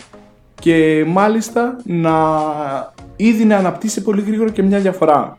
[0.60, 2.14] και μάλιστα να
[3.16, 5.34] ήδη να αναπτύσσει πολύ γρήγορα και μια διαφορά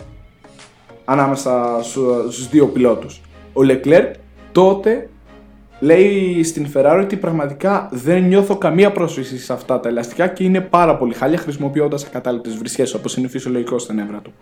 [1.10, 3.20] ανάμεσα στους δύο πιλότους.
[3.52, 4.10] Ο Leclerc
[4.52, 5.08] τότε
[5.80, 10.60] λέει στην Ferrari ότι πραγματικά δεν νιώθω καμία πρόσφυση σε αυτά τα ελαστικά και είναι
[10.60, 14.32] πάρα πολύ χάλια χρησιμοποιώντας ακατάλληλες βρισιές όπως είναι φυσιολογικός στα νεύρα του.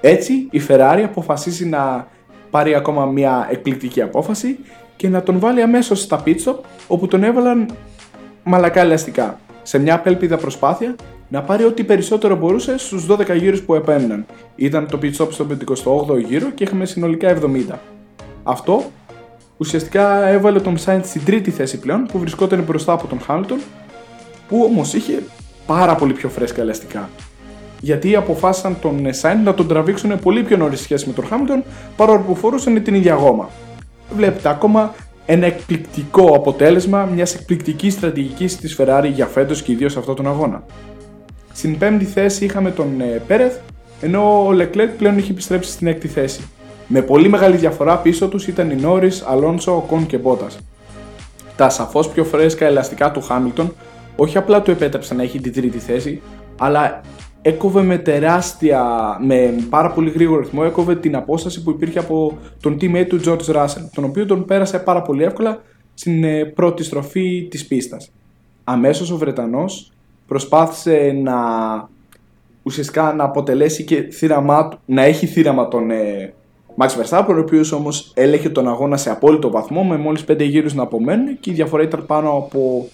[0.00, 2.08] Έτσι η Ferrari αποφασίζει να
[2.50, 4.58] πάρει ακόμα μια εκπληκτική απόφαση
[4.96, 6.56] και να τον βάλει αμέσως στα pit stop
[6.86, 7.68] όπου τον έβαλαν
[8.44, 9.38] μαλακά ελαστικά.
[9.62, 10.94] Σε μια απέλπιδα προσπάθεια
[11.28, 14.26] να πάρει ό,τι περισσότερο μπορούσε στους 12 γύρους που επέμεναν.
[14.56, 15.46] Ήταν το pit stop στο
[15.84, 17.38] 58ο γύρο και είχαμε συνολικά
[17.70, 17.78] 70.
[18.42, 18.84] Αυτό
[19.56, 23.60] ουσιαστικά έβαλε τον Sainz στην τρίτη θέση πλέον που βρισκόταν μπροστά από τον Hamilton
[24.48, 25.22] που όμως είχε
[25.66, 27.08] πάρα πολύ πιο φρέσκα ελαστικά.
[27.80, 31.62] Γιατί αποφάσισαν τον Sainz να τον τραβήξουν πολύ πιο νωρίς σχέση με τον Hamilton
[31.96, 33.48] παρόλο που φορούσαν την ίδια γόμα
[34.14, 34.94] βλέπετε ακόμα
[35.32, 40.26] ένα εκπληκτικό αποτέλεσμα μιας εκπληκτικής στρατηγικής της Ferrari για φέτος και ιδίως σε αυτόν τον
[40.26, 40.64] αγώνα.
[41.52, 43.56] Στην πέμπτη θέση είχαμε τον ε, Πέρεθ,
[44.00, 46.40] ενώ ο Leclerc πλέον είχε επιστρέψει στην έκτη θέση.
[46.86, 50.46] Με πολύ μεγάλη διαφορά πίσω τους ήταν οι Νόρι, Αλόνσο, Κον και Μπότα.
[51.56, 53.74] Τα σαφώς πιο φρέσκα ελαστικά του Χάμιλτον
[54.16, 56.22] όχι απλά του επέτρεψαν να έχει την τρίτη θέση,
[56.58, 57.00] αλλά
[57.42, 58.84] έκοβε με τεράστια,
[59.20, 63.54] με πάρα πολύ γρήγορο ρυθμό, έκοβε την απόσταση που υπήρχε από τον teammate του George
[63.54, 65.62] Russell, τον οποίο τον πέρασε πάρα πολύ εύκολα
[65.94, 68.10] στην ε, πρώτη στροφή της πίστας.
[68.64, 69.92] Αμέσως ο Βρετανός
[70.26, 71.34] προσπάθησε να
[72.62, 76.32] ουσιαστικά να αποτελέσει και θύραμά, να έχει θύραμα τον ε,
[76.76, 80.74] Max Verstappen, ο οποίος όμως έλεγε τον αγώνα σε απόλυτο βαθμό με μόλις 5 γύρους
[80.74, 82.88] να απομένουν και η διαφορά ήταν πάνω από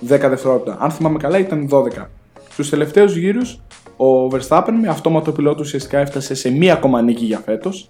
[0.00, 0.76] 10 δευτερόλεπτα.
[0.80, 2.06] Αν θυμάμαι καλά, ήταν 12.
[2.50, 3.60] Στους τελευταίους γύρους
[4.02, 7.88] ο Verstappen με αυτόματο πιλότο ουσιαστικά έφτασε σε μία ακόμα νίκη για φέτος,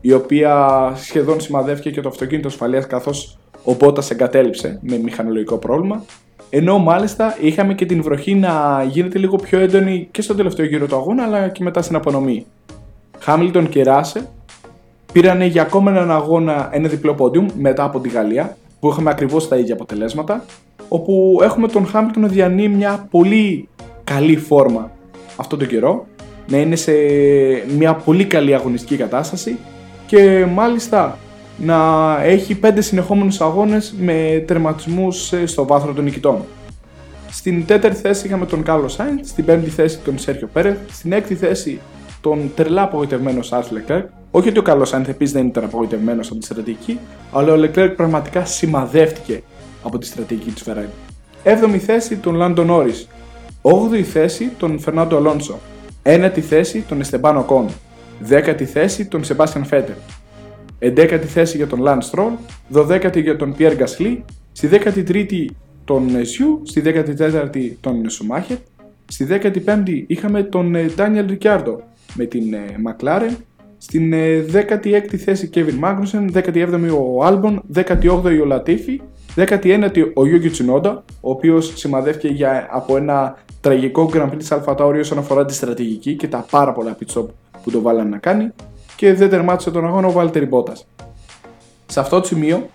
[0.00, 6.04] η οποία σχεδόν σημαδεύτηκε και το αυτοκίνητο ασφαλείας καθώς ο Bottas εγκατέλειψε με μηχανολογικό πρόβλημα.
[6.50, 10.86] Ενώ μάλιστα είχαμε και την βροχή να γίνεται λίγο πιο έντονη και στο τελευταίο γύρο
[10.86, 12.46] του αγώνα αλλά και μετά στην απονομή.
[13.18, 14.28] Χάμιλτον και Ράσε
[15.12, 19.48] πήραν για ακόμα έναν αγώνα ένα διπλό πόντιουμ μετά από τη Γαλλία που είχαμε ακριβώς
[19.48, 20.44] τα ίδια αποτελέσματα
[20.88, 23.68] όπου έχουμε τον Χάμιλτον να διανύει μια πολύ
[24.04, 24.90] καλή φόρμα
[25.40, 26.06] αυτόν τον καιρό,
[26.48, 26.92] να είναι σε
[27.76, 29.58] μια πολύ καλή αγωνιστική κατάσταση
[30.06, 31.18] και μάλιστα
[31.56, 31.76] να
[32.22, 36.44] έχει πέντε συνεχόμενους αγώνες με τερματισμούς ε, στο βάθρο των νικητών.
[37.30, 41.34] Στην τέταρτη θέση είχαμε τον Κάρλος Σάιντ, στην πέμπτη θέση τον Σέρχιο Πέρεθ, στην έκτη
[41.34, 41.80] θέση
[42.20, 44.06] τον τρελά απογοητευμένο Σάρλ Λεκέρκ.
[44.30, 46.98] Όχι ότι ο Κάρλος Σάιντ επίσης δεν ήταν απογοητευμένος από τη στρατηγική,
[47.32, 49.42] αλλά ο Λεκλέρκ πραγματικά σημαδεύτηκε
[49.82, 50.90] από τη στρατηγική τη Ferrari.
[51.42, 52.92] Έβδομη θέση τον Λάντο Νόρις,
[53.62, 55.58] 8η θέση τον Φερνάντο Αλόνσο.
[56.02, 57.66] 9η θέση τον Εστεμπάν Οκόν.
[58.28, 59.94] 10η θέση τον Σεμπάστιαν Φέτελ.
[60.80, 62.32] 11η θέση για τον Λανς Στρολ.
[62.74, 64.24] 12η για τον Πιέρ Γκασλί.
[64.52, 65.44] Στη 13η
[65.84, 66.62] τον Ζου.
[66.64, 68.56] Στη 14η τον Σουμάχερ.
[69.06, 69.26] Στη
[69.66, 71.82] 15η είχαμε τον Ντάνιελ Ρικιάρντο
[72.14, 73.36] με την Μακλάρεν.
[73.78, 74.14] Στην
[74.52, 79.00] 16η θέση Κέβιν Μάγνουσεν, 17η ο Άλμπον, 18η ο Λατίφη,
[79.36, 85.00] 19η ο Γιούγκη Τσινόντα, ο οποίος σημαδεύτηκε για, από ένα τραγικό Grand Prix της Αλφατάουρη
[85.00, 87.26] όσον αφορά τη στρατηγική και τα πάρα πολλά pit stop
[87.62, 88.52] που το βάλανε να κάνει
[88.96, 90.72] και δεν τερμάτισε τον αγώνα ο Βάλτερη Μπότα.
[91.86, 92.68] Σε αυτό το σημείο,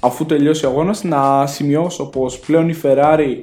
[0.00, 3.42] αφού τελειώσει ο αγώνας, να σημειώσω πως πλέον η Ferrari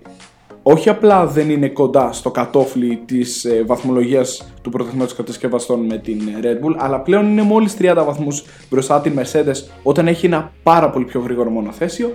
[0.63, 6.21] όχι απλά δεν είναι κοντά στο κατόφλι της ε, βαθμολογίας του πρωταθλήματος κατασκευαστών με την
[6.41, 10.89] Red Bull, αλλά πλέον είναι μόλις 30 βαθμούς μπροστά την Mercedes όταν έχει ένα πάρα
[10.89, 12.13] πολύ πιο γρήγορο μονοθέσιο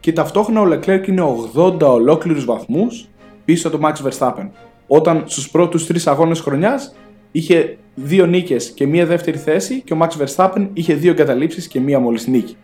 [0.00, 1.22] και ταυτόχρονα ο Leclerc είναι
[1.54, 3.08] 80 ολόκληρους βαθμούς
[3.44, 4.48] πίσω από το Max Verstappen.
[4.86, 6.94] Όταν στους πρώτους τρεις αγώνες χρονιάς
[7.32, 11.80] είχε δύο νίκες και μία δεύτερη θέση και ο Max Verstappen είχε δύο εγκαταλείψεις και
[11.80, 12.56] μία μόλις νίκη.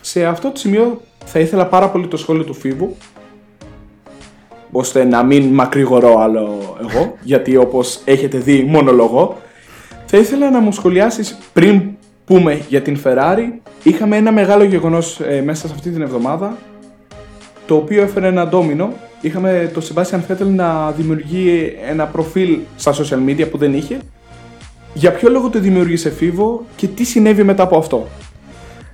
[0.00, 2.96] Σε αυτό το σημείο θα ήθελα πάρα πολύ το σχόλιο του Φίβου
[4.72, 9.40] ώστε να μην μακρηγορώ άλλο εγώ γιατί όπως έχετε δει μόνο λόγο
[10.06, 11.82] θα ήθελα να μου σχολιάσεις πριν
[12.24, 16.56] πούμε για την Ferrari, είχαμε ένα μεγάλο γεγονός ε, μέσα σε αυτή την εβδομάδα,
[17.66, 18.92] το οποίο έφερε ένα ντόμινο.
[19.20, 23.98] Είχαμε τον Sebastian Vettel να δημιουργεί ένα προφίλ στα social media που δεν είχε.
[24.94, 28.06] Για ποιο λόγο το δημιούργησε Φίβο και τι συνέβη μετά από αυτό;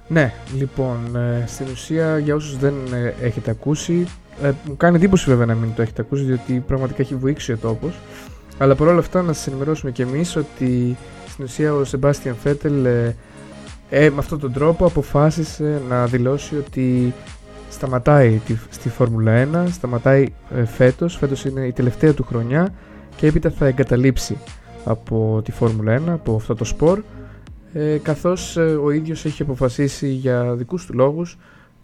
[0.08, 4.06] Ναι, λοιπόν, ε, στην ουσία για όσους δεν ε, έχετε ακούσει,
[4.42, 7.56] ε, μου κάνει εντύπωση βέβαια να μην το έχετε ακούσει, διότι πραγματικά έχει βοήξει ο
[7.56, 7.92] τόπος.
[8.58, 10.96] Αλλά παρόλα αυτά να σας ενημερώσουμε και εμείς ότι
[11.28, 13.16] στην ουσία ο Σεμπάστιαν Φέτελ ε,
[13.90, 17.14] ε, με αυτόν τον τρόπο αποφάσισε να δηλώσει ότι
[17.70, 22.74] σταματάει τη, στη Φόρμουλα 1, σταματάει ε, φέτος, φέτος είναι η τελευταία του χρονιά
[23.16, 24.36] και έπειτα θα εγκαταλείψει
[24.84, 27.02] από τη Φόρμουλα 1, από αυτό το σπορ
[27.72, 31.38] ε, καθώς ε, ο ίδιος έχει αποφασίσει για δικούς του λόγους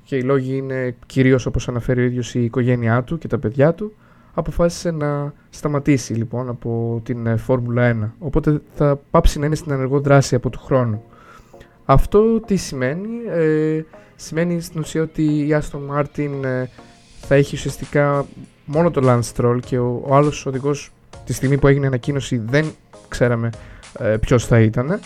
[0.04, 3.74] και οι λόγοι είναι κυρίως όπως αναφέρει ο ίδιος η οικογένειά του και τα παιδιά
[3.74, 3.92] του.
[4.34, 9.72] Αποφάσισε να σταματήσει λοιπόν από την ε, Φόρμουλα 1 οπότε θα πάψει να είναι στην
[9.72, 11.02] ενεργό δράση από του χρόνου.
[11.84, 13.82] Αυτό τι σημαίνει ε,
[14.16, 16.64] σημαίνει στην ουσία ότι η Aston Martin ε,
[17.20, 18.26] θα έχει ουσιαστικά
[18.64, 20.92] μόνο το Lance Stroll και ο, ο άλλος οδηγός
[21.24, 22.66] τη στιγμή που έγινε ανακοίνωση δεν
[23.08, 23.50] ξέραμε
[23.98, 25.00] ε, ποιος θα ήταν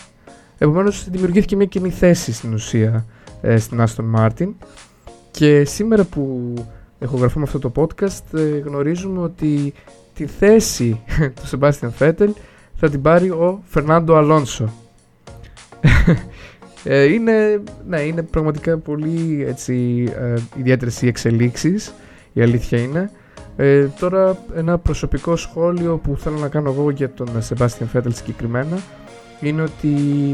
[0.59, 3.05] Επομένως, δημιουργήθηκε μια κοινή θέση στην ουσία
[3.41, 4.49] ε, στην Aston Martin.
[5.31, 6.55] Και σήμερα που
[6.99, 9.75] ηχογραφούμε αυτό το podcast, ε, γνωρίζουμε ότι
[10.15, 11.01] τη θέση
[11.37, 12.29] του Sebastian Vettel
[12.75, 14.73] θα την πάρει ο Φερνάντο Αλόνσο.
[16.91, 21.95] Ε, είναι, ναι, είναι πραγματικά πολύ έτσι, ε, ιδιαίτερες οι εξελίξεις,
[22.33, 23.11] η αλήθεια είναι.
[23.57, 28.79] Ε, τώρα ένα προσωπικό σχόλιο που θέλω να κάνω εγώ για τον Sebastian Vettel συγκεκριμένα
[29.41, 29.89] είναι ότι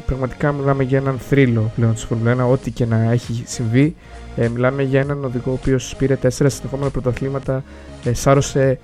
[0.07, 3.97] πραγματικά μιλάμε για έναν θρύλο πλέον της Φόρμουλα 1, ό,τι και να έχει συμβεί.
[4.37, 7.65] Ε, μιλάμε για έναν οδηγό ο οποίος πήρε 4 συνεχόμενα πρωταθλήματα,
[8.05, 8.79] ε, σάρωσε,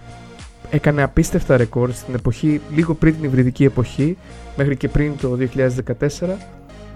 [0.71, 4.17] έκανε απίστευτα ρεκόρ στην εποχή, λίγο πριν την υβριδική εποχή,
[4.57, 6.39] μέχρι και πριν το 2014.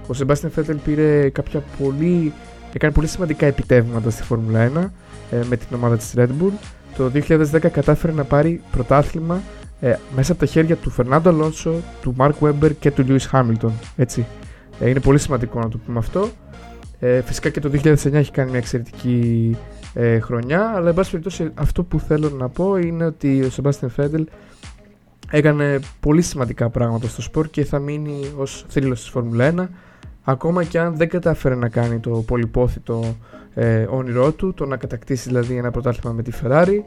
[0.06, 2.32] Ο Σεμπάστιν Φέτελ πήρε κάποια πολύ,
[2.72, 4.90] έκανε πολύ σημαντικά επιτεύγματα στη Φόρμουλα 1
[5.30, 6.52] ε, με την ομάδα της Red Bull.
[6.96, 9.42] Το 2010 κατάφερε να πάρει πρωτάθλημα
[9.80, 13.72] ε, μέσα από τα χέρια του Φερνάντο Αλόνσο, του Μαρκ Βέμπερ και του Λιούις Χάμιλτον.
[13.96, 14.26] Έτσι.
[14.80, 16.28] Ε, είναι πολύ σημαντικό να το πούμε αυτό.
[17.00, 19.56] Ε, φυσικά και το 2009 έχει κάνει μια εξαιρετική
[19.94, 23.90] ε, χρονιά, αλλά εν πάση περιπτώσει αυτό που θέλω να πω είναι ότι ο Σεμπάστιαν
[23.90, 24.26] Φέντελ
[25.30, 29.68] έκανε πολύ σημαντικά πράγματα στο σπορ και θα μείνει ως θρύλος της Φόρμουλα 1
[30.24, 33.16] ακόμα και αν δεν κατάφερε να κάνει το πολυπόθητο
[33.54, 36.78] ε, όνειρό του, το να κατακτήσει δηλαδή ένα πρωτάθλημα με τη Ferrari.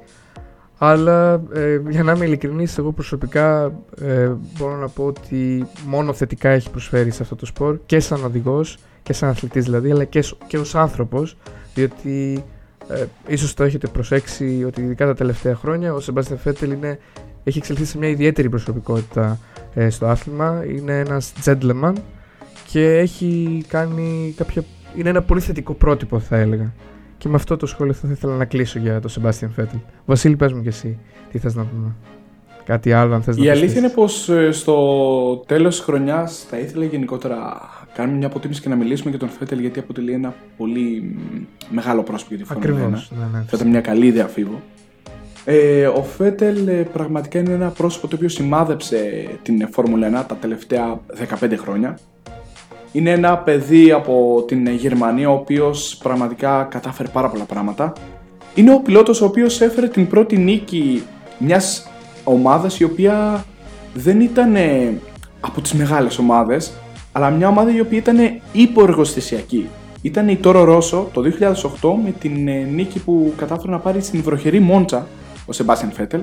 [0.78, 6.50] Αλλά ε, για να είμαι ειλικρινής, εγώ προσωπικά ε, μπορώ να πω ότι μόνο θετικά
[6.50, 10.24] έχει προσφέρει σε αυτό το σπορ και σαν οδηγός και σαν αθλητής δηλαδή, αλλά και,
[10.48, 11.38] και ως άνθρωπος,
[11.74, 12.44] διότι
[12.88, 17.00] ε, ίσως το έχετε προσέξει ότι ειδικά τα τελευταία χρόνια ο Σεμπάστιαν Φέτελ είναι,
[17.44, 19.40] έχει εξελιχθεί σε μια ιδιαίτερη προσωπικότητα
[19.74, 21.94] ε, στο άθλημα, είναι ένας gentleman
[22.78, 24.64] και έχει κάνει κάποια...
[24.96, 26.74] είναι ένα πολύ θετικό πρότυπο θα έλεγα.
[27.18, 29.80] Και με αυτό το σχόλιο θα ήθελα να κλείσω για τον Σεμπάστιαν Φέτελ.
[30.06, 31.00] Βασίλη, πες μου και εσύ
[31.32, 31.96] τι θες να πούμε;
[32.66, 36.46] Κάτι άλλο αν θες Η να Η αλήθεια είναι πως ε, στο τέλος της χρονιάς
[36.50, 37.60] θα ήθελα γενικότερα να
[37.96, 41.16] κάνουμε μια αποτίμηση και να μιλήσουμε για τον Φέτελ γιατί αποτελεί ένα πολύ
[41.70, 44.62] μεγάλο πρόσωπο για τη Φόρμουλα Ακριβώς, ναι, ναι, Θα ήταν μια καλή ιδέα φίβο.
[45.46, 50.36] Ε, ο Φέτελ ε, πραγματικά είναι ένα πρόσωπο το οποίο σημάδεψε την Φόρμουλα 1 τα
[50.36, 51.00] τελευταία
[51.40, 51.98] 15 χρόνια
[52.98, 57.94] είναι ένα παιδί από την Γερμανία ο οποίος πραγματικά κατάφερε πάρα πολλά πράγματα.
[58.56, 61.04] Είναι ο πιλότος ο οποίος έφερε την πρώτη νίκη
[61.38, 61.90] μιας
[62.24, 63.46] ομάδας η οποία
[63.94, 64.56] δεν ήταν
[65.40, 66.74] από τις μεγάλες ομάδες
[67.12, 68.18] αλλά μια ομάδα η οποία ήταν
[68.52, 69.70] υποεργοστησιακή.
[70.02, 71.22] Ήταν η Toro Rosso το
[71.82, 75.08] 2008 με την ε, νίκη που κατάφερε να πάρει στην βροχερή Μόντσα
[75.46, 76.22] ο Σεμπάσιαν Φέτελ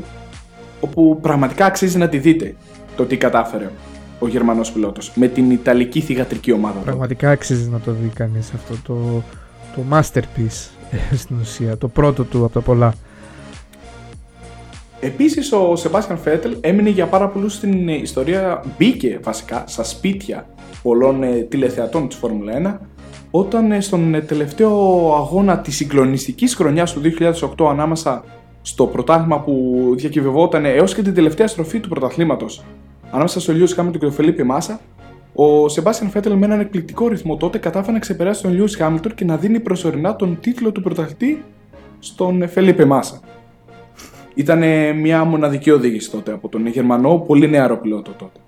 [0.81, 2.55] όπου πραγματικά αξίζει να τη δείτε
[2.97, 3.71] το τι κατάφερε
[4.19, 6.81] ο Γερμανός πιλότος με την Ιταλική θηγατρική ομάδα.
[6.81, 9.23] Πραγματικά αξίζει να το δει κανείς αυτό το,
[9.75, 12.95] το masterpiece ε, στην ουσία, το πρώτο του από τα πολλά.
[15.01, 20.47] Επίσης ο Σεμπάστιαν Φέτελ έμεινε για πάρα πολλούς στην ιστορία, μπήκε βασικά στα σπίτια
[20.83, 22.87] πολλών ε, τηλεθεατών της Φόρμουλα 1
[23.31, 24.71] όταν ε, στον τελευταίο
[25.15, 27.01] αγώνα της συγκλονιστικής χρονιάς του
[27.59, 28.25] 2008 ανάμεσα
[28.63, 32.63] στο πρωτάθλημα που διακυβευόταν έως και την τελευταία στροφή του πρωταθλήματος
[33.11, 34.81] ανάμεσα στο Λιούς Χάμιλτον και τον Φελίπη Μάσα,
[35.35, 39.25] ο Σεμπάστιαν Φέτελ με έναν εκπληκτικό ρυθμό τότε κατάφερε να ξεπεράσει τον Λιούς Χάμιλτον και
[39.25, 41.45] να δίνει προσωρινά τον τίτλο του πρωταθλητή
[41.99, 43.21] στον Φελίπη Μάσα.
[44.35, 44.63] Ήταν
[45.01, 48.39] μια μοναδική οδήγηση τότε από τον Γερμανό, πολύ νεαρό πιλότο τότε.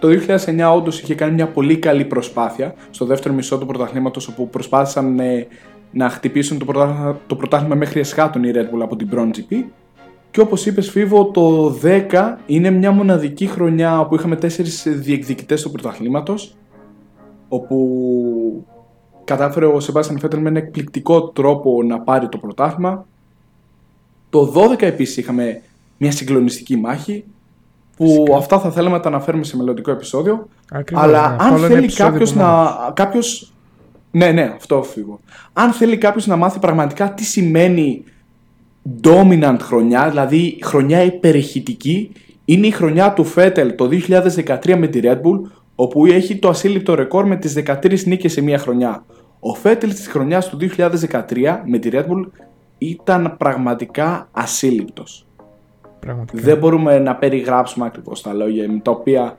[0.00, 0.08] Το
[0.46, 5.18] 2009 όντως είχε κάνει μια πολύ καλή προσπάθεια στο δεύτερο μισό του πρωταθλήματος, όπου προσπάθησαν
[5.18, 5.46] ε,
[5.90, 9.64] να χτυπήσουν το πρωτάθλημα, το πρωτάθλημα μέχρι εσχάτων η Red Bull από την Bronze GP
[10.30, 15.70] και όπως είπες Φίβο, το 10 είναι μια μοναδική χρονιά που είχαμε τέσσερις διεκδικητές του
[15.70, 16.56] πρωταθλήματος
[17.48, 18.66] όπου
[19.24, 23.06] κατάφερε ο Σεμπάστιαν Φέτελ με ένα εκπληκτικό τρόπο να πάρει το πρωτάθλημα.
[24.30, 25.62] Το 12 επίσης είχαμε
[25.96, 27.24] μια συγκλονιστική μάχη
[27.96, 28.36] που Φυσικά.
[28.36, 30.48] αυτά θα θέλαμε να τα αναφέρουμε σε μελλοντικό επεισόδιο.
[30.70, 31.34] Ακριβώς, αλλά ναι.
[31.34, 32.44] αν Αυτό είναι θέλει επεισόδιο κάποιος του να.
[32.44, 32.92] μόνος.
[32.94, 33.52] Κάποιος...
[34.10, 35.20] Ναι, ναι, αυτό φύγω.
[35.52, 38.04] Αν θέλει κάποιος να μάθει πραγματικά τι σημαίνει
[39.02, 42.12] dominant χρονιά, δηλαδή χρονιά υπερηχητική,
[42.44, 43.88] είναι η χρονιά του Φέτελ το
[44.46, 45.40] 2013 με τη Red Bull,
[45.74, 49.04] όπου έχει το ασύλληπτο ρεκόρ με τις 13 νίκες σε μία χρονιά.
[49.40, 52.30] Ο Φέτελ της χρονιάς του 2013 με τη Red Bull
[52.78, 55.26] ήταν πραγματικά ασύλληπτος.
[56.00, 56.42] Πραγματικά.
[56.42, 59.36] Δεν μπορούμε να περιγράψουμε ακριβώς τα λόγια με τα οποία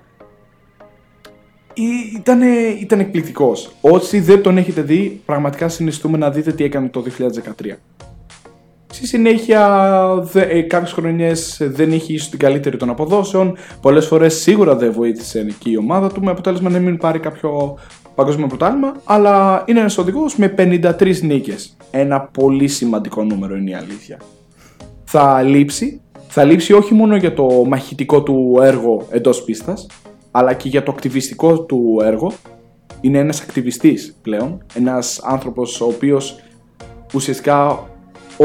[2.16, 2.42] ήταν,
[2.80, 3.72] ήταν εκπληκτικός.
[3.82, 7.78] Όσοι δεν τον έχετε δει, πραγματικά συνιστούμε να δείτε τι έκανε το 2013.
[9.02, 13.58] Στη συνέχεια, δε, ε, κάποιες χρονιές ε, δεν είχε ίσως την καλύτερη των αποδόσεων.
[13.82, 17.78] Πολλές φορές σίγουρα δεν βοήθησε εκεί η ομάδα του, με αποτέλεσμα να μην πάρει κάποιο
[18.16, 18.94] παγκόσμιο πρωτάθλημα.
[19.04, 21.78] Αλλά είναι ένας οδηγός με 53 νίκες.
[21.92, 24.18] Ένα πολύ σημαντικό νούμερο είναι η αλήθεια.
[25.04, 26.02] Θα λείψει.
[26.28, 29.88] Θα λείψει όχι μόνο για το μαχητικό του έργο εντός πίστας,
[30.32, 32.32] αλλά και για το ακτιβιστικό του έργο.
[33.02, 36.40] Είναι ένας ακτιβιστής πλέον, ένας άνθρωπος ο οποίος
[37.14, 37.90] ουσιαστικά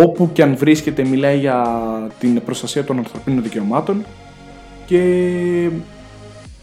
[0.03, 1.67] όπου και αν βρίσκεται μιλάει για
[2.19, 4.05] την προστασία των ανθρωπίνων δικαιωμάτων.
[4.87, 5.71] Και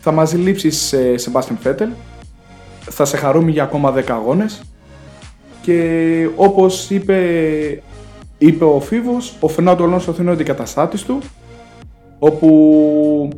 [0.02, 1.90] θα μας λείψει σε Σεμπάστιαν Φέτελ
[2.90, 4.62] θα σε χαρούμε για ακόμα 10 αγώνες.
[5.62, 7.18] Και όπως είπε,
[8.38, 11.20] είπε ο Φίβος ο Φερνάντο Αλόνσο θα είναι ο αντικαταστάτης του
[12.20, 13.30] όπου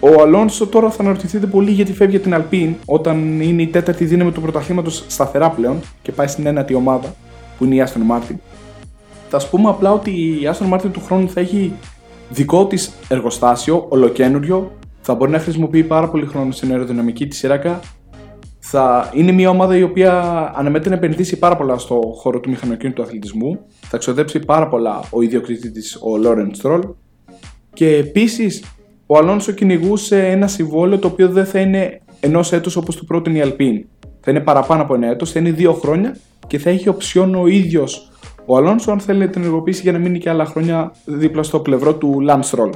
[0.00, 4.04] ο Αλόνσο τώρα θα αναρωτηθείτε πολύ γιατί φεύγει από την Αλπίν όταν είναι η τέταρτη
[4.04, 7.14] δύναμη του πρωταθλήματος σταθερά πλέον και πάει στην ένατη ομάδα
[7.58, 8.34] που είναι η Aston Martin
[9.34, 11.72] θα σου πούμε απλά ότι η Aston Martin του χρόνου θα έχει
[12.30, 14.72] δικό της εργοστάσιο, ολοκένουργιο.
[15.00, 17.80] Θα μπορεί να χρησιμοποιεί πάρα πολύ χρόνο στην αεροδυναμική της σειρά.
[18.58, 20.22] Θα είναι μια ομάδα η οποία
[20.56, 23.58] αναμένεται να επενδύσει πάρα πολλά στο χώρο του μηχανοκίνητου αθλητισμού.
[23.80, 26.82] Θα ξοδέψει πάρα πολλά ο ιδιοκτήτης της, ο Λόρεντ Στρόλ.
[27.72, 28.64] Και επίσης
[29.06, 33.38] ο Αλόνσο κυνηγούσε ένα συμβόλαιο το οποίο δεν θα είναι ενός έτους όπως του πρότεινε
[33.38, 33.86] η Αλπίν.
[34.20, 36.16] Θα είναι παραπάνω από ένα έτος, θα είναι δύο χρόνια
[36.46, 38.08] και θα έχει οψιόν ο ίδιος
[38.46, 41.60] ο Αλόνσο αν θέλει να την ενεργοποιήσει για να μείνει και άλλα χρόνια δίπλα στο
[41.60, 42.70] πλευρό του Lance Stroll.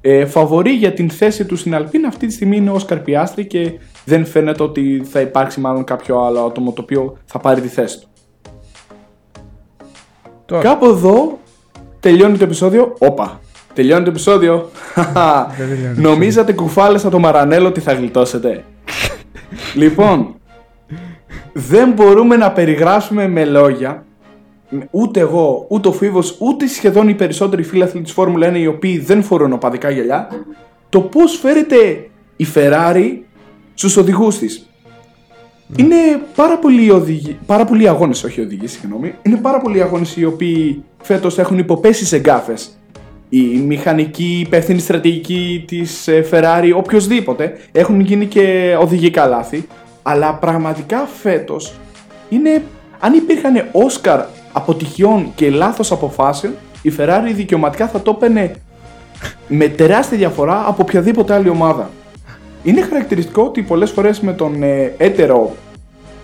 [0.00, 3.46] Ε, φαβορή για την θέση του στην Αλπίν αυτή τη στιγμή είναι ο Όσκαρ Πιάστρη
[3.46, 3.72] και
[4.04, 8.00] δεν φαίνεται ότι θα υπάρξει μάλλον κάποιο άλλο άτομο το οποίο θα πάρει τη θέση
[8.00, 8.08] του.
[10.46, 11.38] Τώρα, Κάπου εδώ
[12.00, 12.94] τελειώνει το επεισόδιο.
[12.98, 13.40] Όπα!
[13.74, 14.70] Τελειώνει το επεισόδιο.
[15.58, 18.64] Δεν τελειώνει το Νομίζατε κουφάλες από το Μαρανέλο ότι θα γλιτώσετε;
[19.74, 20.34] λοιπόν,
[21.52, 24.05] δεν μπορούμε να περιγράψουμε με λόγια
[24.90, 28.98] ούτε εγώ, ούτε ο Φίβος, ούτε σχεδόν οι περισσότεροι φίλαθλοι της Φόρμουλα 1 οι οποίοι
[28.98, 30.28] δεν φορούν οπαδικά γυαλιά
[30.88, 33.18] το πώς φέρεται η Ferrari
[33.74, 34.70] στους οδηγούς της.
[35.76, 35.96] Είναι
[36.34, 39.14] πάρα πολλοί, οδηγοί, πάρα πολλοί αγώνες, όχι οδηγοί, συγγνώμη.
[39.22, 42.78] Είναι πάρα πολλοί αγώνες οι οποίοι φέτος έχουν υποπέσει σε γκάφες.
[43.28, 49.66] Η μηχανική υπεύθυνη στρατηγική της ε, Ferrari, οποιοδήποτε, έχουν γίνει και οδηγικά λάθη.
[50.02, 51.74] Αλλά πραγματικά φέτος
[52.28, 52.62] είναι,
[52.98, 54.20] αν υπήρχαν Όσκαρ
[54.52, 58.54] αποτυχιών και λάθος αποφάσεων, η Ferrari δικαιωματικά θα το έπαιρνε
[59.48, 61.90] με τεράστια διαφορά από οποιαδήποτε άλλη ομάδα.
[62.62, 65.56] Είναι χαρακτηριστικό ότι πολλές φορές με τον ε, έτερο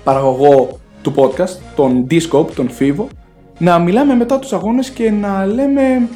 [0.05, 3.05] παραγωγό του podcast, τον Discope, τον Fivo,
[3.59, 6.09] να μιλάμε μετά τους αγώνες και να λέμε...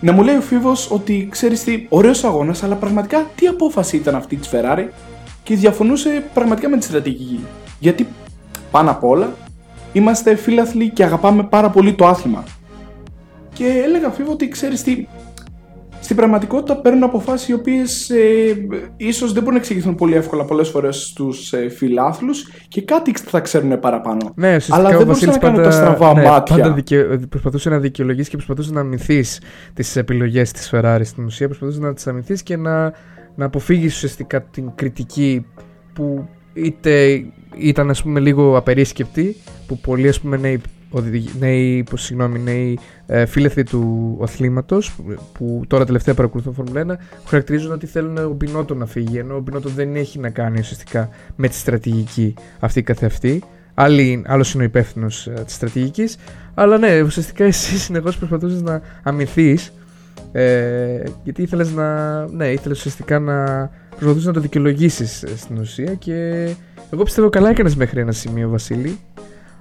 [0.00, 4.14] Να μου λέει ο Φίβος ότι ξέρεις τι, ωραίος αγώνας, αλλά πραγματικά τι απόφαση ήταν
[4.14, 4.84] αυτή της Ferrari
[5.42, 7.40] και διαφωνούσε πραγματικά με τη στρατηγική.
[7.78, 8.08] Γιατί
[8.70, 9.32] πάνω απ' όλα
[9.92, 12.44] είμαστε φίλαθλοι και αγαπάμε πάρα πολύ το άθλημα.
[13.52, 15.06] Και έλεγα Φίβο ότι ξέρεις τι,
[16.00, 18.18] στην πραγματικότητα παίρνουν αποφάσεις οι οποίες ε,
[18.96, 23.40] ίσως δεν μπορούν να εξηγηθούν πολύ εύκολα πολλές φορές στους ε, φιλάθλους και κάτι θα
[23.40, 24.32] ξέρουν παραπάνω.
[24.34, 26.56] Ναι, ουσιαστικά Αλλά ο δεν μπορούσε Βασίλης να κάνει πάντα, τα στραβά ναι, μάτια.
[26.56, 27.04] πάντα δικαι...
[27.28, 29.24] προσπαθούσε να δικαιολογήσει και προσπαθούσε να αμυνθεί
[29.74, 31.00] τις επιλογές της Ferrari.
[31.02, 32.92] Στην ουσία προσπαθούσε να τις αμυνθεί και να,
[33.34, 35.46] να αποφύγεις ουσιαστικά την κριτική
[35.92, 36.28] που
[36.64, 37.24] είτε
[37.56, 39.36] ήταν ας πούμε λίγο απερίσκεπτη
[39.66, 45.14] που πολλοί ας πούμε νέοι, οδηγοι- νέοι, πως, συγγνώμη, νέοι ε, φίλεθλοι του αθλήματος που,
[45.32, 46.86] που τώρα τελευταία παρακολουθούν Φόρμουλα 1
[47.22, 50.58] που χαρακτηρίζουν ότι θέλουν ο Μπινότο να φύγει ενώ ο Μπινότο δεν έχει να κάνει
[50.58, 53.42] ουσιαστικά με τη στρατηγική αυτή καθεαυτή
[53.74, 56.16] Άλλη, άλλος είναι ο υπεύθυνος ε, της στρατηγικής
[56.54, 59.72] αλλά ναι ουσιαστικά εσύ συνεχώς προσπαθούσες να αμυνθείς
[60.32, 65.94] ε, γιατί ήθελες να ναι ήθελες ουσιαστικά να προσπαθούσες να το δικαιολογήσεις ε, στην ουσία
[65.94, 66.48] και
[66.90, 68.98] εγώ πιστεύω καλά έκανες μέχρι ένα σημείο Βασίλη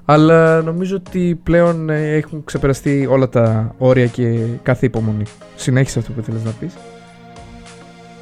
[0.09, 5.23] αλλά νομίζω ότι πλέον ε, έχουν ξεπεραστεί όλα τα όρια και κάθε υπομονή.
[5.55, 6.73] Συνέχισε αυτό που ήθελες να πεις.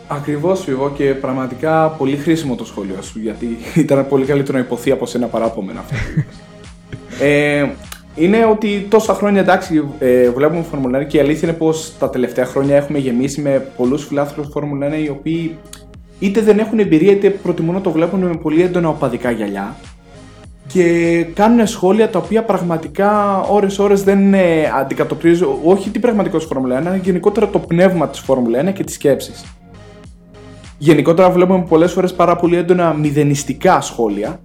[0.08, 3.20] Ακριβώς, Φιβό, και πραγματικά πολύ χρήσιμο το σχόλιο σου.
[3.20, 3.48] Γιατί
[3.84, 5.96] ήταν πολύ καλύτερο να υποθεί από σένα παρά από μένα αυτό.
[7.26, 7.70] ε,
[8.16, 12.10] είναι ότι τόσα χρόνια εντάξει ε, βλέπουμε Φόρμουλα 1 και η αλήθεια είναι πως τα
[12.10, 15.58] τελευταία χρόνια έχουμε γεμίσει με πολλούς φιλάθλου Φόρμουλα 1 οι οποίοι
[16.20, 19.76] είτε δεν έχουν εμπειρία είτε προτιμούν να το βλέπουν με πολύ έντονα οπαδικά γυαλιά
[20.68, 26.82] και κάνουν σχόλια τα οποία πραγματικά ώρες-ώρες δεν ε, αντικατοπτρίζουν όχι την πραγματικότητα της Φόρμουλα
[26.82, 29.46] 1, αλλά γενικότερα το πνεύμα της Φόρμουλα 1 και τις σκέψεις.
[30.78, 34.40] Γενικότερα βλέπουμε πολλές φορές πάρα πολύ έντονα μηδενιστικά σχόλια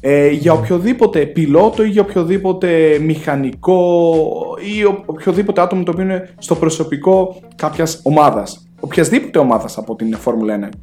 [0.00, 4.36] ε, για οποιοδήποτε πιλότο ή για οποιοδήποτε μηχανικό
[4.76, 8.68] ή οποιοδήποτε άτομο το οποίο είναι στο προσωπικό κάποιας ομάδας.
[8.80, 10.74] Οποιασδήποτε ομάδας από την Φόρμουλα 1,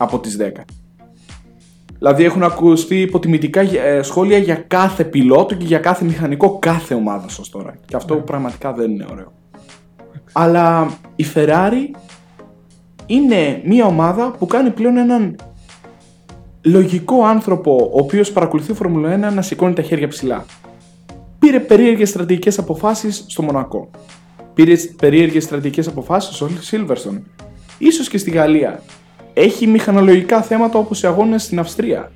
[0.00, 0.50] από τις 10.
[1.98, 7.26] Δηλαδή έχουν ακουστεί υποτιμητικά ε, σχόλια για κάθε πιλότο και για κάθε μηχανικό κάθε ομάδα
[7.40, 7.74] ως τώρα.
[7.84, 8.20] Και αυτό ναι.
[8.20, 9.32] πραγματικά δεν είναι ωραίο.
[10.32, 11.96] Αλλά η Ferrari
[13.06, 15.36] είναι μια ομάδα που κάνει πλέον έναν
[16.62, 20.44] λογικό άνθρωπο ο οποίος παρακολουθεί Φόρμουλα 1 να σηκώνει τα χέρια ψηλά.
[21.38, 23.90] Πήρε περίεργες στρατηγικές αποφάσεις στο Μονακό.
[24.54, 27.20] Πήρε περίεργες στρατηγικές αποφάσεις στο Silverstone.
[27.78, 28.82] Ίσως και στη Γαλλία.
[29.42, 32.12] Έχει μηχανολογικά θέματα όπως σε αγώνες στην Αυστρία.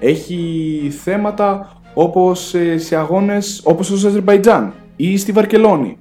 [0.00, 5.98] Έχει θέματα όπως ε, σε αγώνες όπως στο Αζερμπαϊτζάν ή στη Βαρκελόνη.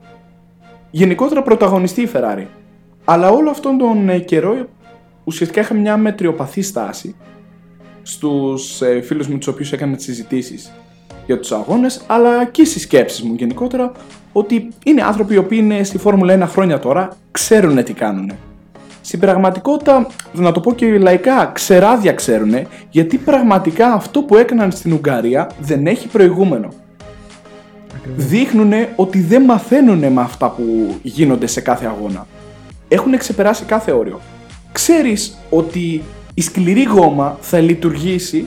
[0.91, 2.45] Γενικότερα πρωταγωνιστεί η Ferrari.
[3.05, 4.68] Αλλά όλο αυτόν τον ε, καιρό
[5.24, 7.16] ουσιαστικά είχα μια μετριοπαθή στάση
[8.01, 10.72] στους ε, φίλους μου τους οποίους έκανα τις συζητήσεις
[11.26, 13.91] για τους αγώνες αλλά και στις σκέψεις μου γενικότερα
[14.32, 18.32] ότι είναι άνθρωποι οι οποίοι είναι στη Φόρμουλα 1 χρόνια τώρα, ξέρουν τι κάνουν.
[19.02, 22.54] Στην πραγματικότητα, να το πω και λαϊκά, ξεράδια ξέρουν,
[22.89, 26.68] γιατί πραγματικά αυτό που έκαναν στην Ουγγαρία δεν έχει προηγούμενο.
[28.16, 32.28] Δείχνουν ότι δεν μαθαίνουν με αυτά που γίνονται σε κάθε αγώνα.
[32.88, 34.20] Έχουν ξεπεράσει κάθε όριο.
[34.72, 36.02] Ξέρεις ότι
[36.34, 38.45] η σκληρή γόμα θα λειτουργήσει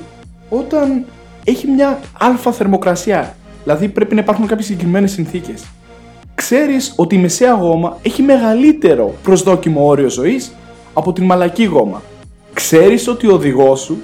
[0.48, 1.04] όταν
[1.44, 3.34] έχει μια αλφα θερμοκρασία.
[3.62, 5.64] Δηλαδή πρέπει να υπάρχουν κάποιες συγκεκριμένες συνθήκες
[6.44, 10.54] ξέρεις ότι η μεσαία γόμα έχει μεγαλύτερο προσδόκιμο όριο ζωής
[10.92, 12.02] από την μαλακή γόμα.
[12.52, 13.98] Ξέρεις ότι ο οδηγός σου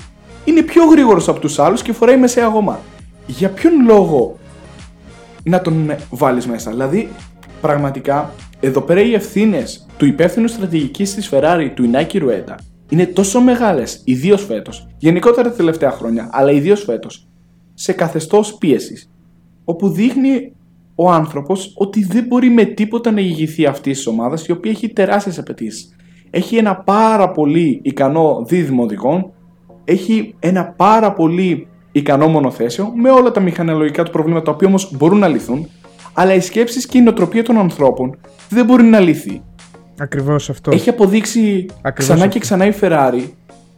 [0.44, 2.80] είναι πιο γρήγορος από τους άλλους και φοράει μεσαία γόμα.
[3.26, 4.38] Για ποιον λόγο
[5.42, 7.08] να τον βάλεις μέσα; Δηλαδή,
[7.60, 12.54] πραγματικά, εδώ πέρα οι ευθύνες του υπεύθυνου στρατηγικής της Ferrari, του Ινάκη Ρουέντα,
[12.88, 17.28] είναι τόσο μεγάλες, ιδίως φέτος, γενικότερα τα τελευταία χρόνια, αλλά ιδίως φέτος,
[17.74, 19.10] σε καθεστώς πίεσης,
[19.64, 20.52] όπου δείχνει
[21.02, 24.88] ο άνθρωπος ότι δεν μπορεί με τίποτα να ηγηθεί αυτής της ομάδας η οποία έχει
[24.88, 25.96] τεράστιες απαιτήσεις.
[26.30, 29.32] Έχει ένα πάρα πολύ ικανό δίδυμο οδηγών,
[29.84, 34.96] έχει ένα πάρα πολύ ικανό μονοθέσιο με όλα τα μηχανολογικά του προβλήματα τα οποία όμως
[34.96, 35.68] μπορούν να λυθούν,
[36.12, 39.42] αλλά οι σκέψεις και η νοοτροπία των ανθρώπων δεν μπορεί να λυθεί.
[39.98, 40.70] Ακριβώς αυτό.
[40.70, 43.22] Έχει αποδείξει ξανά και ξανά η Ferrari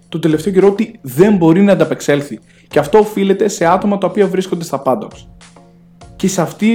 [0.09, 2.39] το τελευταίο καιρό ότι δεν μπορεί να ανταπεξέλθει.
[2.69, 5.29] Και αυτό οφείλεται σε άτομα τα οποία βρίσκονται στα πάντοξ.
[6.23, 6.69] Και σε αυτή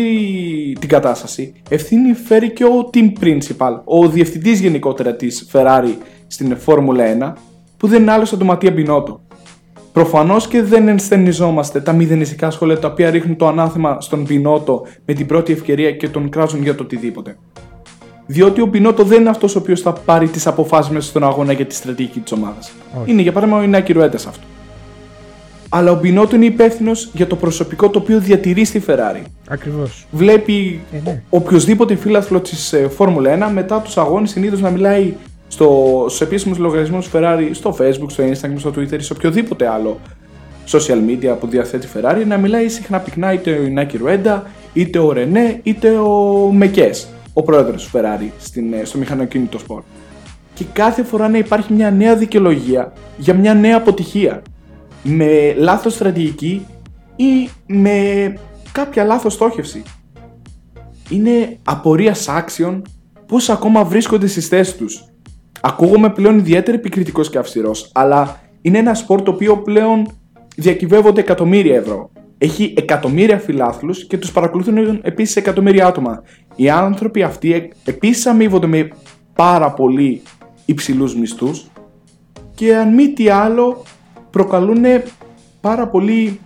[0.79, 5.93] την κατάσταση ευθύνη φέρει και ο team principal, ο διευθυντής γενικότερα της Ferrari
[6.27, 7.33] στην Φόρμουλα 1,
[7.77, 9.21] που δεν είναι άλλος από τον Ματία Μπινότο.
[9.91, 15.13] Προφανώς και δεν ενσθενιζόμαστε τα μηδενιστικά σχόλια τα οποία ρίχνουν το ανάθεμα στον Μπινότο με
[15.13, 17.37] την πρώτη ευκαιρία και τον κράζουν για το οτιδήποτε.
[18.25, 21.51] Διότι ο Μπινότο δεν είναι αυτός ο οποίος θα πάρει τις αποφάσεις μέσα στον αγώνα
[21.51, 22.71] για τη στρατηγική της ομάδας.
[23.05, 24.56] Είναι για παράδειγμα ο Ινάκη Ρουέντε αυτό
[25.69, 29.21] αλλά ο Μπινότο είναι υπεύθυνος για το προσωπικό το οποίο διατηρεί στη Ferrari.
[29.47, 30.07] Ακριβώς.
[30.11, 31.21] Βλέπει ε, ναι.
[31.29, 35.13] οποιοδήποτε φίλαθλο της ε, Φόρμουλα 1 μετά τους αγώνες συνήθως να μιλάει
[35.47, 39.67] στο, στου επίσημους λογαριασμούς της Ferrari, στο Facebook, στο Instagram, στο Twitter ή σε οποιοδήποτε
[39.67, 39.99] άλλο
[40.67, 44.99] social media που διαθέτει η Ferrari να μιλάει συχνά πυκνά είτε ο Ινάκη Ρουέντα, είτε
[44.99, 49.81] ο Ρενέ, είτε ο Μεκές, ο πρόεδρος της Ferrari στην, ε, στο μηχανοκίνητο σπορ.
[50.53, 54.41] Και κάθε φορά να υπάρχει μια νέα δικαιολογία για μια νέα αποτυχία
[55.03, 56.65] με λάθος στρατηγική
[57.15, 58.33] ή με
[58.71, 59.83] κάποια λάθος στόχευση.
[61.09, 62.81] Είναι απορίας άξιων
[63.25, 65.03] πώς ακόμα βρίσκονται στις θέσεις τους.
[65.61, 70.07] Ακούγομαι πλέον ιδιαίτερα επικριτικός και αυστηρός, αλλά είναι ένα σπορ το οποίο πλέον
[70.55, 72.09] διακυβεύονται εκατομμύρια ευρώ.
[72.37, 76.23] Έχει εκατομμύρια φιλάθλους και τους παρακολουθούν επίσης εκατομμύρια άτομα.
[76.55, 78.89] Οι άνθρωποι αυτοί επίσης αμείβονται με
[79.35, 80.21] πάρα πολύ
[80.65, 81.67] υψηλούς μισθούς
[82.55, 83.83] και αν μη τι άλλο
[84.37, 84.83] προκαλούν
[85.61, 86.39] πάρα πολύ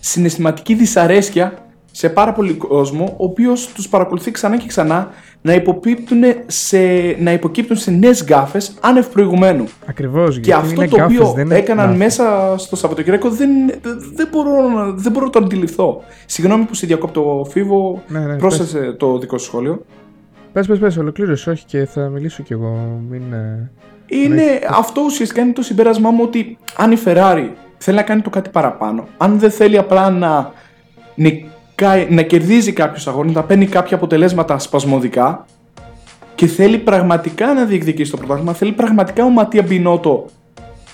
[0.00, 1.52] συναισθηματική δυσαρέσκεια
[1.90, 5.08] σε πάρα πολύ κόσμο, ο οποίος τους παρακολουθεί ξανά και ξανά
[5.42, 6.78] να, υποκύπτουν σε,
[7.18, 9.64] να υποκύπτουν σε νέες γκάφες άνευ προηγουμένου.
[9.86, 10.40] Ακριβώς.
[10.40, 13.50] Και αυτό το οποίο έκαναν μέσα στο Σαββατοκύριακο δεν,
[14.14, 14.50] δεν, μπορώ,
[14.94, 16.02] δεν μπορώ να το αντιληφθώ.
[16.26, 19.84] Συγγνώμη που σε διακόπτω, Φίβο, ναι, ναι, πρόσθεσε το δικό σου σχόλιο.
[20.52, 23.00] Πες, πες, πες, ολοκλήρωσε, όχι και θα μιλήσω κι εγώ.
[23.10, 23.70] Μην, ε,
[24.08, 24.58] Είναι, Ναι.
[24.70, 27.48] αυτό ουσιαστικά είναι το συμπέρασμά μου ότι αν η Ferrari
[27.78, 30.52] θέλει να κάνει το κάτι παραπάνω, αν δεν θέλει απλά να,
[31.14, 35.46] νικάει, να κερδίζει κάποιους αγώνες, να παίρνει κάποια αποτελέσματα σπασμωδικά
[36.34, 40.26] και θέλει πραγματικά να διεκδικήσει το πρωτάθλημα, θέλει πραγματικά ο Ματία Μπινότο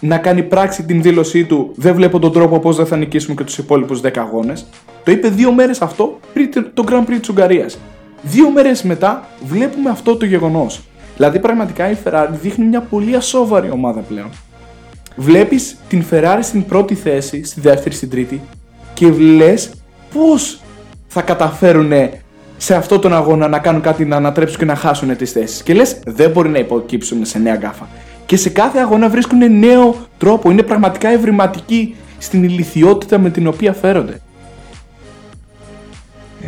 [0.01, 3.45] να κάνει πράξη την δήλωσή του δεν βλέπω τον τρόπο πώς δεν θα νικήσουμε και
[3.45, 4.67] τους υπόλοιπους 10 αγώνες.
[5.05, 7.79] Το είπε δύο μέρες αυτό πριν το Grand Prix της Ουγγαρίας.
[8.23, 10.83] Δύο μέρες μετά βλέπουμε αυτό το γεγονός.
[11.17, 14.31] Δηλαδή πραγματικά η Ferrari δείχνει μια πολύ ασόβαρη ομάδα πλέον.
[15.17, 18.41] Βλέπεις την Ferrari στην πρώτη θέση, στη δεύτερη, στην τρίτη
[18.95, 19.71] και λες
[20.13, 20.61] πώς
[21.07, 21.93] θα καταφέρουν
[22.57, 25.63] σε αυτόν τον αγώνα να κάνουν κάτι να ανατρέψουν και να χάσουν τις θέσεις.
[25.63, 27.89] Και λες δεν μπορεί να υποκύψουν σε νέα γκάφα.
[28.27, 30.51] Και σε κάθε αγώνα βρίσκουν νέο τρόπο.
[30.51, 34.21] Είναι πραγματικά ευρηματικοί στην ηλικιότητα με την οποία φέρονται.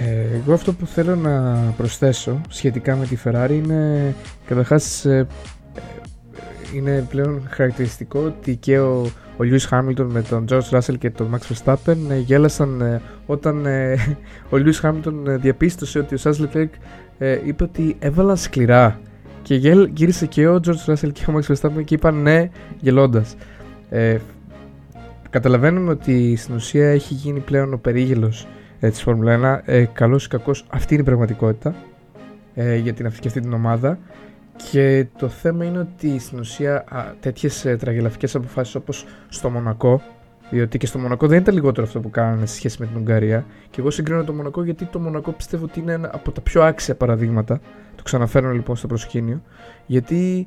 [0.04, 4.14] Ε, εγώ αυτό που θέλω να προσθέσω σχετικά με τη Ferrari είναι
[4.46, 5.26] καταρχάς ε,
[5.74, 5.80] ε,
[6.74, 9.02] είναι πλέον χαρακτηριστικό ότι και ο,
[9.36, 13.66] ο Lewis Hamilton με τον George Russell και τον Max Verstappen ε, γέλασαν ε, όταν
[13.66, 13.92] ε,
[14.52, 16.68] ο Lewis Hamilton ε, διαπίστωσε ότι ο Charles Leclerc
[17.18, 19.00] ε, είπε ότι έβαλαν σκληρά
[19.42, 22.48] και γέλ, γύρισε και ο George Russell και ο Max Verstappen και είπαν ναι
[22.80, 23.36] γελώντας.
[23.90, 24.16] Ε,
[25.30, 28.46] καταλαβαίνουμε ότι στην ουσία έχει γίνει πλέον ο περίγελος
[28.80, 29.62] ε, της Φόρμουλα 1.
[29.64, 31.74] Ε, καλός ή κακός αυτή είναι η πραγματικότητα
[32.54, 33.98] ε, για την αυτή την ομάδα.
[34.70, 40.02] Και το θέμα είναι ότι στην ουσία α, τέτοιες ε, τραγελαφικές αποφάσεις όπως στο Μονακό
[40.50, 43.44] διότι και στο Μονακό δεν ήταν λιγότερο αυτό που κάνανε σε σχέση με την Ουγγαρία.
[43.70, 46.62] Και εγώ συγκρίνω το Μονακό γιατί το Μονακό πιστεύω ότι είναι ένα από τα πιο
[46.62, 47.60] άξια παραδείγματα.
[47.96, 49.42] Το ξαναφέρω λοιπόν στο προσκήνιο.
[49.86, 50.46] Γιατί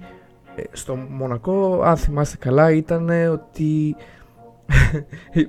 [0.56, 3.96] ε, στο Μονακό αν θυμάστε καλά ήταν ότι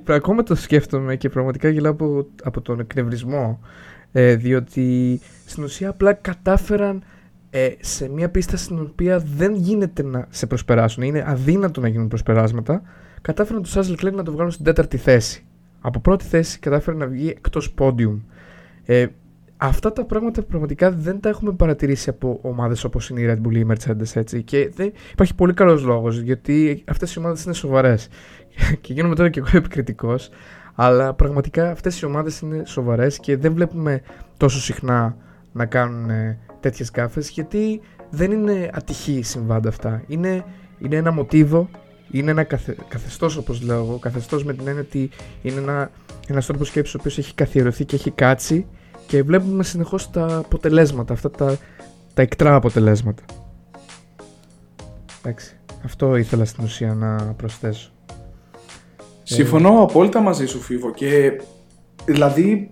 [0.07, 3.61] ακόμα το σκέφτομαι και πραγματικά γελάω από, από τον εκνευρισμό
[4.13, 7.03] ε, διότι στην ουσία απλά κατάφεραν
[7.51, 12.09] ε, σε μια πίστα στην οποία δεν γίνεται να σε προσπεράσουν είναι αδύνατο να γίνουν
[12.09, 12.83] προσπεράσματα
[13.23, 15.45] κατάφεραν τον Charles Leclerc να το βγάλουν στην τέταρτη θέση.
[15.81, 18.21] Από πρώτη θέση κατάφεραν να βγει εκτός πόντιουμ.
[18.85, 19.07] Ε,
[19.57, 23.55] αυτά τα πράγματα πραγματικά δεν τα έχουμε παρατηρήσει από ομάδες όπως είναι η Red Bull
[23.55, 27.55] ή η Mercedes έτσι και δεν, υπάρχει πολύ καλός λόγος γιατί αυτές οι ομάδες είναι
[27.55, 28.09] σοβαρές
[28.81, 30.31] και γίνομαι τώρα και εγώ επικριτικός
[30.75, 34.03] αλλά πραγματικά αυτές οι ομάδες είναι σοβαρές και δεν βλέπουμε
[34.37, 35.17] τόσο συχνά
[35.53, 37.81] να κάνουν ε, τέτοιες γκάφες γιατί
[38.11, 40.03] δεν είναι ατυχή συμβάντα αυτά.
[40.07, 40.45] Είναι,
[40.79, 41.69] είναι ένα μοτίβο,
[42.11, 45.11] είναι ένα καθε, καθεστώς όπως λέω εγώ, καθεστώς με την έννοια ότι
[45.43, 45.91] είναι ένα,
[46.29, 48.67] ένας τρόπος σκέψης ο οποίος έχει καθιερωθεί και έχει κάτσει
[49.07, 51.57] και βλέπουμε συνεχώς τα αποτελέσματα, αυτά τα,
[52.15, 53.23] τα εκτρά αποτελέσματα.
[55.23, 57.91] Εντάξει, αυτό ήθελα στην ουσία να προσθέσω.
[59.35, 61.41] Συμφωνώ απόλυτα μαζί σου Φίβο και
[62.05, 62.71] δηλαδή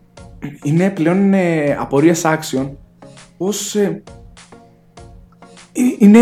[0.62, 2.78] είναι πλέον ε, απορίας άξιων
[3.36, 4.02] πως ε,
[5.98, 6.18] είναι,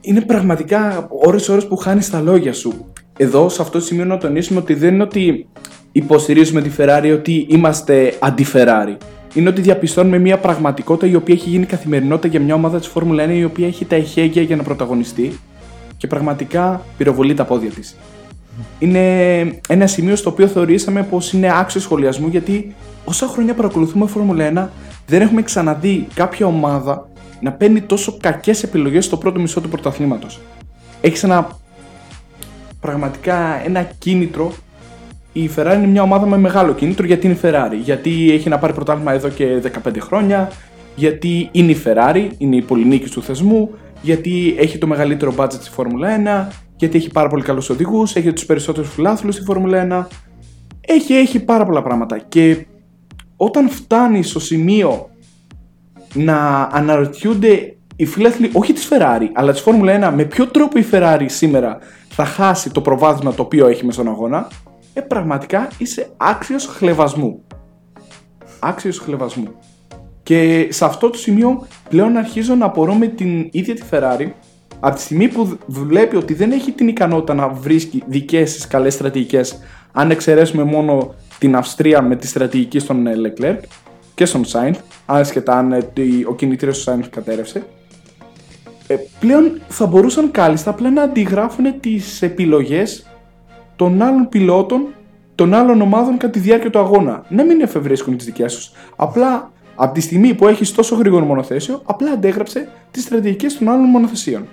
[0.00, 2.92] είναι πραγματικά ώρες ώρες που χάνεις τα λόγια σου.
[3.16, 5.48] Εδώ σε αυτό το σημείο να τονίσουμε ότι δεν είναι ότι
[5.92, 8.96] υποστηρίζουμε τη Ferrari ότι είμαστε αντι-Ferrari.
[9.34, 13.24] Είναι ότι διαπιστώνουμε μια πραγματικότητα η οποία έχει γίνει καθημερινότητα για μια ομάδα της Φόρμουλα
[13.26, 15.38] 1 η οποία έχει τα εχέγγυα για να πρωταγωνιστεί
[15.96, 17.96] και πραγματικά πυροβολεί τα πόδια της.
[18.78, 19.00] Είναι
[19.68, 22.74] ένα σημείο στο οποίο θεωρήσαμε πως είναι άξιο σχολιασμού γιατί
[23.04, 24.68] όσα χρόνια παρακολουθούμε Φόρμουλα 1
[25.06, 27.08] δεν έχουμε ξαναδεί κάποια ομάδα
[27.40, 30.40] να παίρνει τόσο κακές επιλογές στο πρώτο μισό του πρωταθλήματος.
[31.00, 31.48] Έχεις ένα
[32.80, 34.52] πραγματικά ένα κίνητρο
[35.32, 38.58] η Ferrari είναι μια ομάδα με μεγάλο κίνητρο γιατί είναι η Ferrari; Γιατί έχει να
[38.58, 40.50] πάρει πρωτάθλημα εδώ και 15 χρόνια,
[40.94, 43.70] γιατί είναι η Ferrari, είναι η πολυνίκη του θεσμού,
[44.02, 48.32] γιατί έχει το μεγαλύτερο budget στη Φόρμουλα 1, γιατί έχει πάρα πολύ καλούς οδηγούς, έχει
[48.32, 50.16] τους περισσότερους φιλάθλους στη Φόρμουλα 1.
[50.80, 52.66] Έχει, έχει πάρα πολλά πράγματα και
[53.36, 55.10] όταν φτάνει στο σημείο
[56.14, 60.84] να αναρωτιούνται οι φίλαθλοι όχι της Ferrari αλλά της Φόρμουλα 1 με ποιο τρόπο η
[60.90, 64.48] Ferrari σήμερα θα χάσει το προβάδισμα το οποίο έχει μέσα στον αγώνα
[64.94, 67.42] ε, πραγματικά είσαι άξιος χλεβασμού.
[68.58, 69.48] Άξιος χλεβασμού.
[70.22, 74.30] Και σε αυτό το σημείο πλέον αρχίζω να απορώ με την ίδια τη Ferrari
[74.84, 78.94] από τη στιγμή που βλέπει ότι δεν έχει την ικανότητα να βρίσκει δικές της καλές
[78.94, 79.58] στρατηγικές
[79.92, 83.58] αν εξαιρέσουμε μόνο την Αυστρία με τη στρατηγική στον Leclerc
[84.14, 84.74] και στον Sainz
[85.06, 85.72] άσχετα αν
[86.28, 87.62] ο κινητήριος του Sainz κατέρευσε
[88.86, 93.06] ε, πλέον θα μπορούσαν κάλλιστα απλά να αντιγράφουν τις επιλογές
[93.76, 94.86] των άλλων πιλότων
[95.34, 97.24] των άλλων ομάδων κατά τη διάρκεια του αγώνα.
[97.28, 98.72] Να μην εφευρίσκουν τις δικές τους.
[98.96, 103.84] Απλά από τη στιγμή που έχεις τόσο γρήγορο μονοθέσιο, απλά αντέγραψε τις στρατηγικές των άλλων
[103.84, 104.46] μονοθεσίων.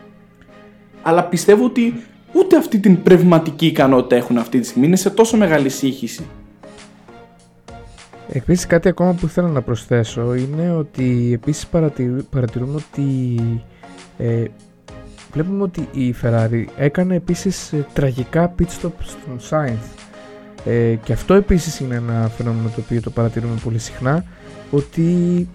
[1.02, 4.88] Αλλά πιστεύω ότι ούτε αυτή την πνευματική ικανότητα έχουν αυτή τη στιγμή.
[4.88, 6.26] Είναι σε τόσο μεγάλη σύγχυση.
[8.32, 11.68] Επίσης κάτι ακόμα που θέλω να προσθέσω είναι ότι επίσης
[12.30, 13.36] παρατηρούμε ότι
[14.18, 14.44] ε,
[15.34, 20.00] βλέπουμε ότι η Ferrari έκανε επίσης ε, τραγικά pit stop στον Sainz.
[20.66, 24.26] Ε, και αυτό επίσης είναι ένα φαινόμενο το οποίο το παρατηρούμε πολύ συχνά,
[24.72, 25.48] ότι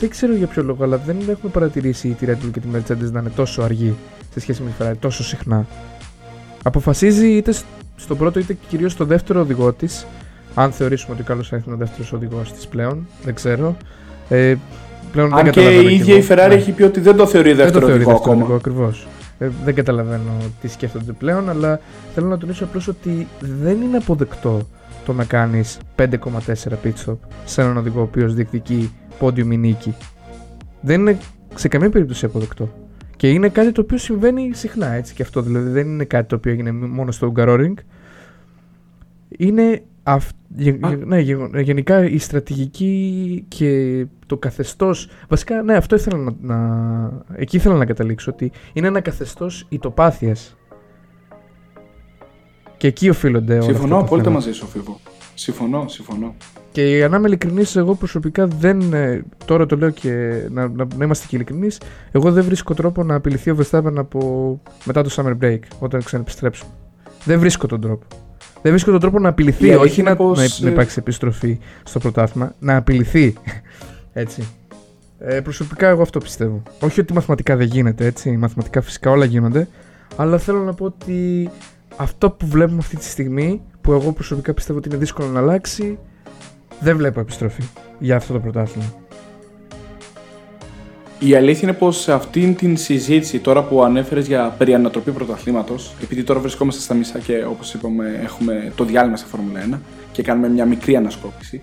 [0.00, 3.10] δεν ξέρω για ποιο λόγο, αλλά δεν έχουμε παρατηρήσει τη Red Bull και τη Mercedes
[3.12, 3.94] να είναι τόσο αργή
[4.32, 5.66] σε σχέση με τη Ferrari, τόσο συχνά.
[6.62, 7.52] Αποφασίζει είτε
[7.96, 10.06] στον πρώτο είτε κυρίως στο δεύτερο οδηγό της.
[10.54, 13.76] Αν θεωρήσουμε ότι ο Carlos Sainz είναι ο δεύτερος οδηγός της πλέον, δεν ξέρω.
[14.28, 14.54] Ε,
[15.12, 16.54] πλέον Αν δεν και η ίδια η Ferrari ναι.
[16.54, 18.54] έχει πει ότι δεν το θεωρεί δεύτερο οδηγό ακόμα.
[18.54, 19.06] Ακριβώς.
[19.38, 21.80] Ε, δεν καταλαβαίνω τι σκέφτονται πλέον, αλλά
[22.14, 24.68] θέλω να τονίσω απλώς ότι δεν είναι αποδεκτό
[25.04, 26.06] το να κάνεις 5,4
[26.84, 29.94] pit stop σε έναν οδηγό ο οποίος διεκδικεί πόντιου νίκη.
[30.80, 31.18] Δεν είναι
[31.54, 32.68] σε καμία περίπτωση αποδεκτό.
[33.22, 35.42] Και είναι κάτι το οποίο συμβαίνει συχνά έτσι και αυτό.
[35.42, 37.74] Δηλαδή δεν είναι κάτι το οποίο έγινε μόνο στο Hungaroring.
[39.28, 40.30] Είναι αυ...
[41.04, 41.20] ναι,
[41.60, 47.24] γενικά η στρατηγική και το καθεστώς βασικά ναι αυτό ήθελα να, να...
[47.34, 50.56] εκεί ήθελα να καταλήξω ότι είναι ένα καθεστώς ητοπάθειας
[52.76, 55.00] και εκεί οφείλονται όλα Συμφωνώ απόλυτα μαζί σου Φίβο
[55.42, 56.34] Συμφωνώ, συμφωνώ
[56.72, 58.92] και για να είμαι ειλικρινής, εγώ προσωπικά δεν.
[58.92, 60.10] Ε, τώρα το λέω και
[60.50, 61.80] να, να, να είμαστε και ειλικρινείς.
[62.12, 66.70] Εγώ δεν βρίσκω τρόπο να απειληθεί ο Verstappen από μετά το summer break, όταν ξαναεπιστρέψουμε.
[67.24, 68.06] Δεν βρίσκω τον τρόπο.
[68.62, 70.60] Δεν βρίσκω τον τρόπο να απειληθεί, όχι να, πως...
[70.60, 73.34] να, υπάρξει επιστροφή στο πρωτάθλημα, να απειληθεί.
[74.12, 74.48] έτσι.
[75.18, 76.62] Ε, προσωπικά εγώ αυτό πιστεύω.
[76.80, 78.36] Όχι ότι μαθηματικά δεν γίνεται, έτσι.
[78.36, 79.68] Μαθηματικά φυσικά όλα γίνονται.
[80.16, 81.50] Αλλά θέλω να πω ότι
[81.96, 85.98] αυτό που βλέπουμε αυτή τη στιγμή, που εγώ προσωπικά πιστεύω ότι είναι δύσκολο να αλλάξει,
[86.80, 87.62] δεν βλέπω επιστροφή
[87.98, 88.94] για αυτό το πρωτάθλημα.
[91.18, 95.94] Η αλήθεια είναι πως σε αυτήν την συζήτηση τώρα που ανέφερες για περί ανατροπή πρωταθλήματος,
[96.02, 99.78] επειδή τώρα βρισκόμαστε στα μισά και όπως είπαμε έχουμε το διάλειμμα στα Φόρμουλα 1
[100.12, 101.62] και κάνουμε μια μικρή ανασκόπηση.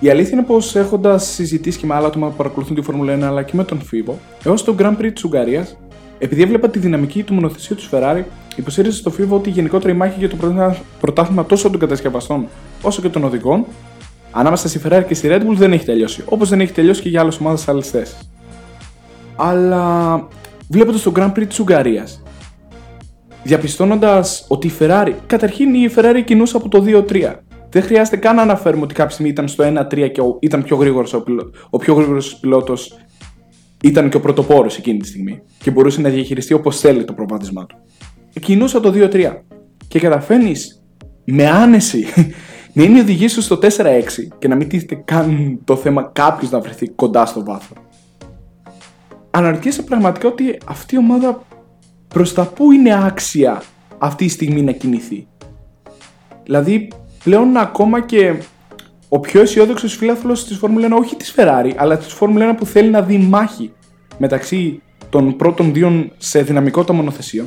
[0.00, 3.22] Η αλήθεια είναι πως έχοντας συζητήσει και με άλλα άτομα που παρακολουθούν τη Φόρμουλα 1
[3.22, 5.76] αλλά και με τον Φίβο, έως το Grand Prix της Ουγγαρίας,
[6.22, 8.22] επειδή έβλεπα τη δυναμική του μονοθεσίου του Ferrari,
[8.56, 10.36] υποστήριζε στο Φίβο ότι η γενικότερη μάχη για το
[11.00, 12.46] πρωτάθλημα τόσο των κατασκευαστών
[12.82, 13.64] όσο και των οδηγών
[14.30, 16.22] ανάμεσα στη Ferrari και στη Red Bull δεν έχει τελειώσει.
[16.24, 18.30] Όπως δεν έχει τελειώσει και για άλλες ομάδες σε άλλες θέσεις.
[19.36, 20.28] Αλλά
[20.68, 22.22] βλέποντας το Grand Prix της Ουγγαρίας,
[23.42, 27.34] διαπιστώνοντας ότι η Ferrari, καταρχήν η Ferrari κινούσε από το 2-3.
[27.70, 31.12] Δεν χρειάζεται καν να αναφέρουμε ότι κάποια στιγμή ήταν στο 1-3 και ήταν πιο γρήγορος
[31.14, 31.24] ο,
[31.70, 32.98] ο πιο γρήγορος πιλότος
[33.82, 37.66] ήταν και ο πρωτοπόρος εκείνη τη στιγμή και μπορούσε να διαχειριστεί όπως θέλει το προβάδισμά
[37.66, 37.76] του.
[38.40, 39.36] Κινούσα το 2-3
[39.88, 40.82] και καταφέρνεις
[41.24, 42.06] με άνεση
[42.72, 43.68] να είναι η οδηγία σου στο 4-6
[44.38, 47.76] και να μην τίθεται καν το θέμα κάποιος να βρεθεί κοντά στο βάθρο.
[49.30, 51.42] Αναρωτιέσαι πραγματικά ότι αυτή η ομάδα
[52.08, 53.62] προς τα πού είναι άξια
[53.98, 55.26] αυτή τη στιγμή να κινηθεί.
[56.42, 56.88] Δηλαδή,
[57.24, 58.34] πλέον ακόμα και
[59.14, 62.66] ο πιο αισιόδοξος φίλαθλο της Φόρμουλα 1, όχι της Ferrari, αλλά της Φόρμουλα 1 που
[62.66, 63.72] θέλει να δει μάχη
[64.18, 67.46] μεταξύ των πρώτων δύο σε δυναμικότητα μονοθεσίων,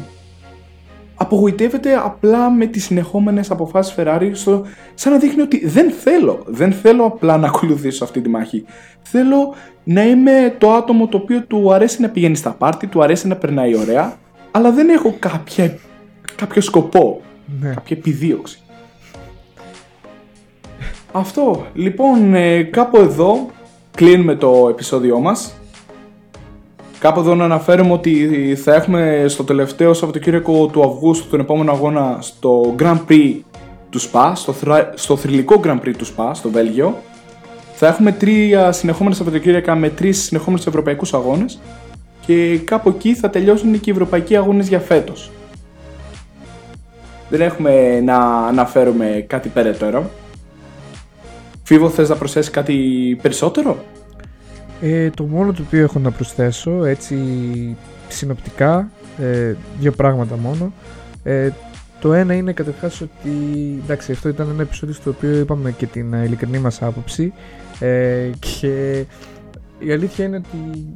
[1.15, 6.71] απογοητεύεται απλά με τις συνεχόμενες αποφάσεις Ferrari στο, σαν να δείχνει ότι δεν θέλω, δεν
[6.71, 8.65] θέλω απλά να ακολουθήσω αυτή τη μάχη.
[9.01, 9.53] Θέλω
[9.83, 13.35] να είμαι το άτομο το οποίο του αρέσει να πηγαίνει στα πάρτι, του αρέσει να
[13.35, 14.17] περνάει ωραία,
[14.51, 15.77] αλλά δεν έχω κάποια,
[16.35, 17.21] κάποιο σκοπό,
[17.61, 17.69] ναι.
[17.69, 18.59] κάποια επιδίωξη.
[21.17, 21.65] Αυτό.
[21.73, 23.49] Λοιπόν, ε, κάπου εδώ
[23.95, 25.53] κλείνουμε το επεισόδιό μας.
[26.99, 32.17] Κάπου εδώ να αναφέρουμε ότι θα έχουμε στο τελευταίο Σαββατοκύριακο του Αυγούστου τον επόμενο αγώνα
[32.21, 33.33] στο Grand Prix
[33.89, 34.91] του Spa, στο, θρα...
[34.95, 36.97] στο θρηλυκό Grand Prix του Spa, στο Βέλγιο.
[37.73, 41.59] Θα έχουμε τρία συνεχόμενα Σαββατοκύριακα με τρεις συνεχόμενους ευρωπαϊκούς αγώνες
[42.25, 45.31] και κάπου εκεί θα τελειώσουν και οι ευρωπαϊκοί αγώνες για φέτος.
[47.29, 50.09] Δεν έχουμε να αναφέρουμε κάτι περαιτέρω.
[51.67, 52.75] Φίβο, θες να προσθέσεις κάτι
[53.21, 53.83] περισσότερο;
[54.81, 57.17] Ε, το μόνο το οποίο έχω να προσθέσω έτσι
[58.07, 60.73] συνοπτικά, ε, δύο πράγματα μόνο.
[61.23, 61.49] Ε,
[61.99, 63.29] το ένα είναι καταρχάς ότι
[63.83, 67.33] εντάξει αυτό ήταν ένα επεισόδιο στο οποίο είπαμε και την ειλικρινή μας άποψη
[67.79, 69.05] ε, και
[69.79, 70.87] η αλήθεια είναι ότι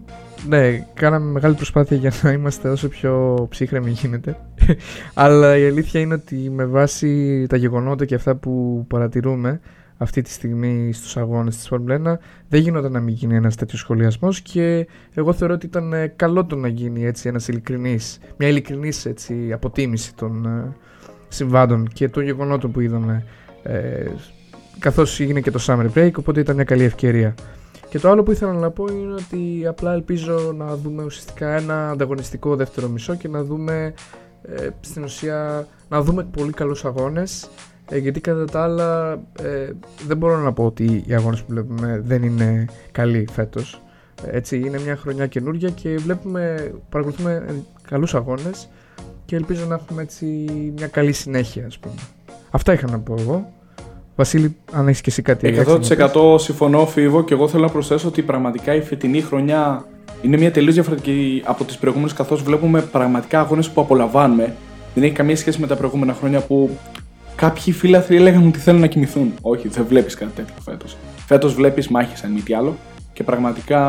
[0.48, 4.38] ναι, κάναμε μεγάλη προσπάθεια για να είμαστε όσο πιο ψύχρεμοι γίνεται
[5.14, 9.60] αλλά η αλήθεια είναι ότι με βάση τα γεγονότα και αυτά που παρατηρούμε
[10.02, 12.20] αυτή τη στιγμή στους αγώνες της Φόρμουλα 1
[12.50, 16.46] δεν γινόταν να μην γίνει ένας τέτοιος σχολιασμός και εγώ θεωρώ ότι ήταν ε, καλό
[16.46, 20.76] το να γίνει έτσι ένας ειλικρινής, μια ειλικρινής έτσι, αποτίμηση των ε,
[21.28, 23.24] συμβάντων και των γεγονότων που είδαμε
[23.64, 24.06] ε,
[24.80, 27.36] καθώς έγινε και το Summer Break οπότε ήταν μια καλή ευκαιρία.
[27.90, 31.90] Και το άλλο που ήθελα να πω είναι ότι απλά ελπίζω να δούμε ουσιαστικά ένα
[31.90, 33.94] ανταγωνιστικό δεύτερο μισό και να δούμε
[34.42, 37.50] ε, στην ουσία να δούμε πολύ καλούς αγώνες
[37.90, 39.12] ε, γιατί κατά τα άλλα
[39.42, 39.72] ε,
[40.08, 43.82] δεν μπορώ να πω ότι οι αγώνες που βλέπουμε δεν είναι καλοί φέτος.
[44.32, 47.46] Έτσι, είναι μια χρονιά καινούργια και βλέπουμε, παρακολουθούμε
[47.88, 48.70] καλούς αγώνες
[49.26, 50.26] και ελπίζω να έχουμε έτσι
[50.78, 51.94] μια καλή συνέχεια, ας πούμε.
[52.52, 53.52] Αυτά είχα να πω εγώ.
[54.16, 58.22] Βασίλη, αν έχεις και εσύ κάτι 100% συμφωνώ, Φίβο, και εγώ θέλω να προσθέσω ότι
[58.22, 59.86] πραγματικά η φετινή χρονιά
[60.22, 64.56] είναι μια τελείως διαφορετική από τις προηγούμενες, καθώς βλέπουμε πραγματικά αγώνες που απολαμβάνουμε.
[64.94, 66.78] Δεν έχει καμία σχέση με τα προηγούμενα χρόνια που
[67.40, 69.34] κάποιοι φίλαθροι έλεγαν ότι θέλουν να κοιμηθούν.
[69.42, 70.98] Όχι, δεν βλέπεις κάτι τέτοιο φέτος.
[71.26, 72.76] Φέτος βλέπεις μάχες, αν μη τι άλλο,
[73.14, 73.82] και πραγματικά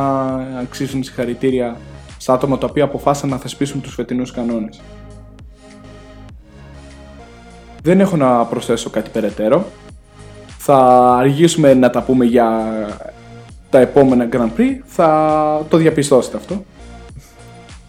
[0.61, 1.77] αξίζουν συγχαρητήρια
[2.17, 4.81] στα άτομα τα οποία αποφάσισαν να θεσπίσουν τους φετινούς κανόνες.
[7.83, 9.67] Δεν έχω να προσθέσω κάτι περαιτέρω.
[10.59, 10.77] Θα
[11.19, 12.49] αργήσουμε να τα πούμε για
[13.71, 14.81] τα επόμενα Grand Prix.
[14.85, 16.65] Θα το διαπιστώσετε αυτό.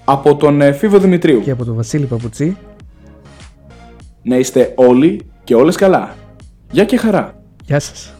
[0.06, 1.42] Από τον ε, Φίβο Δημητρίου.
[1.42, 2.58] Και από τον Βασίλη Παπουτσί.
[4.24, 6.16] Να είστε όλοι και όλες καλά.
[6.72, 7.44] Γεια και χαρά.
[7.66, 8.14] Γεια σας.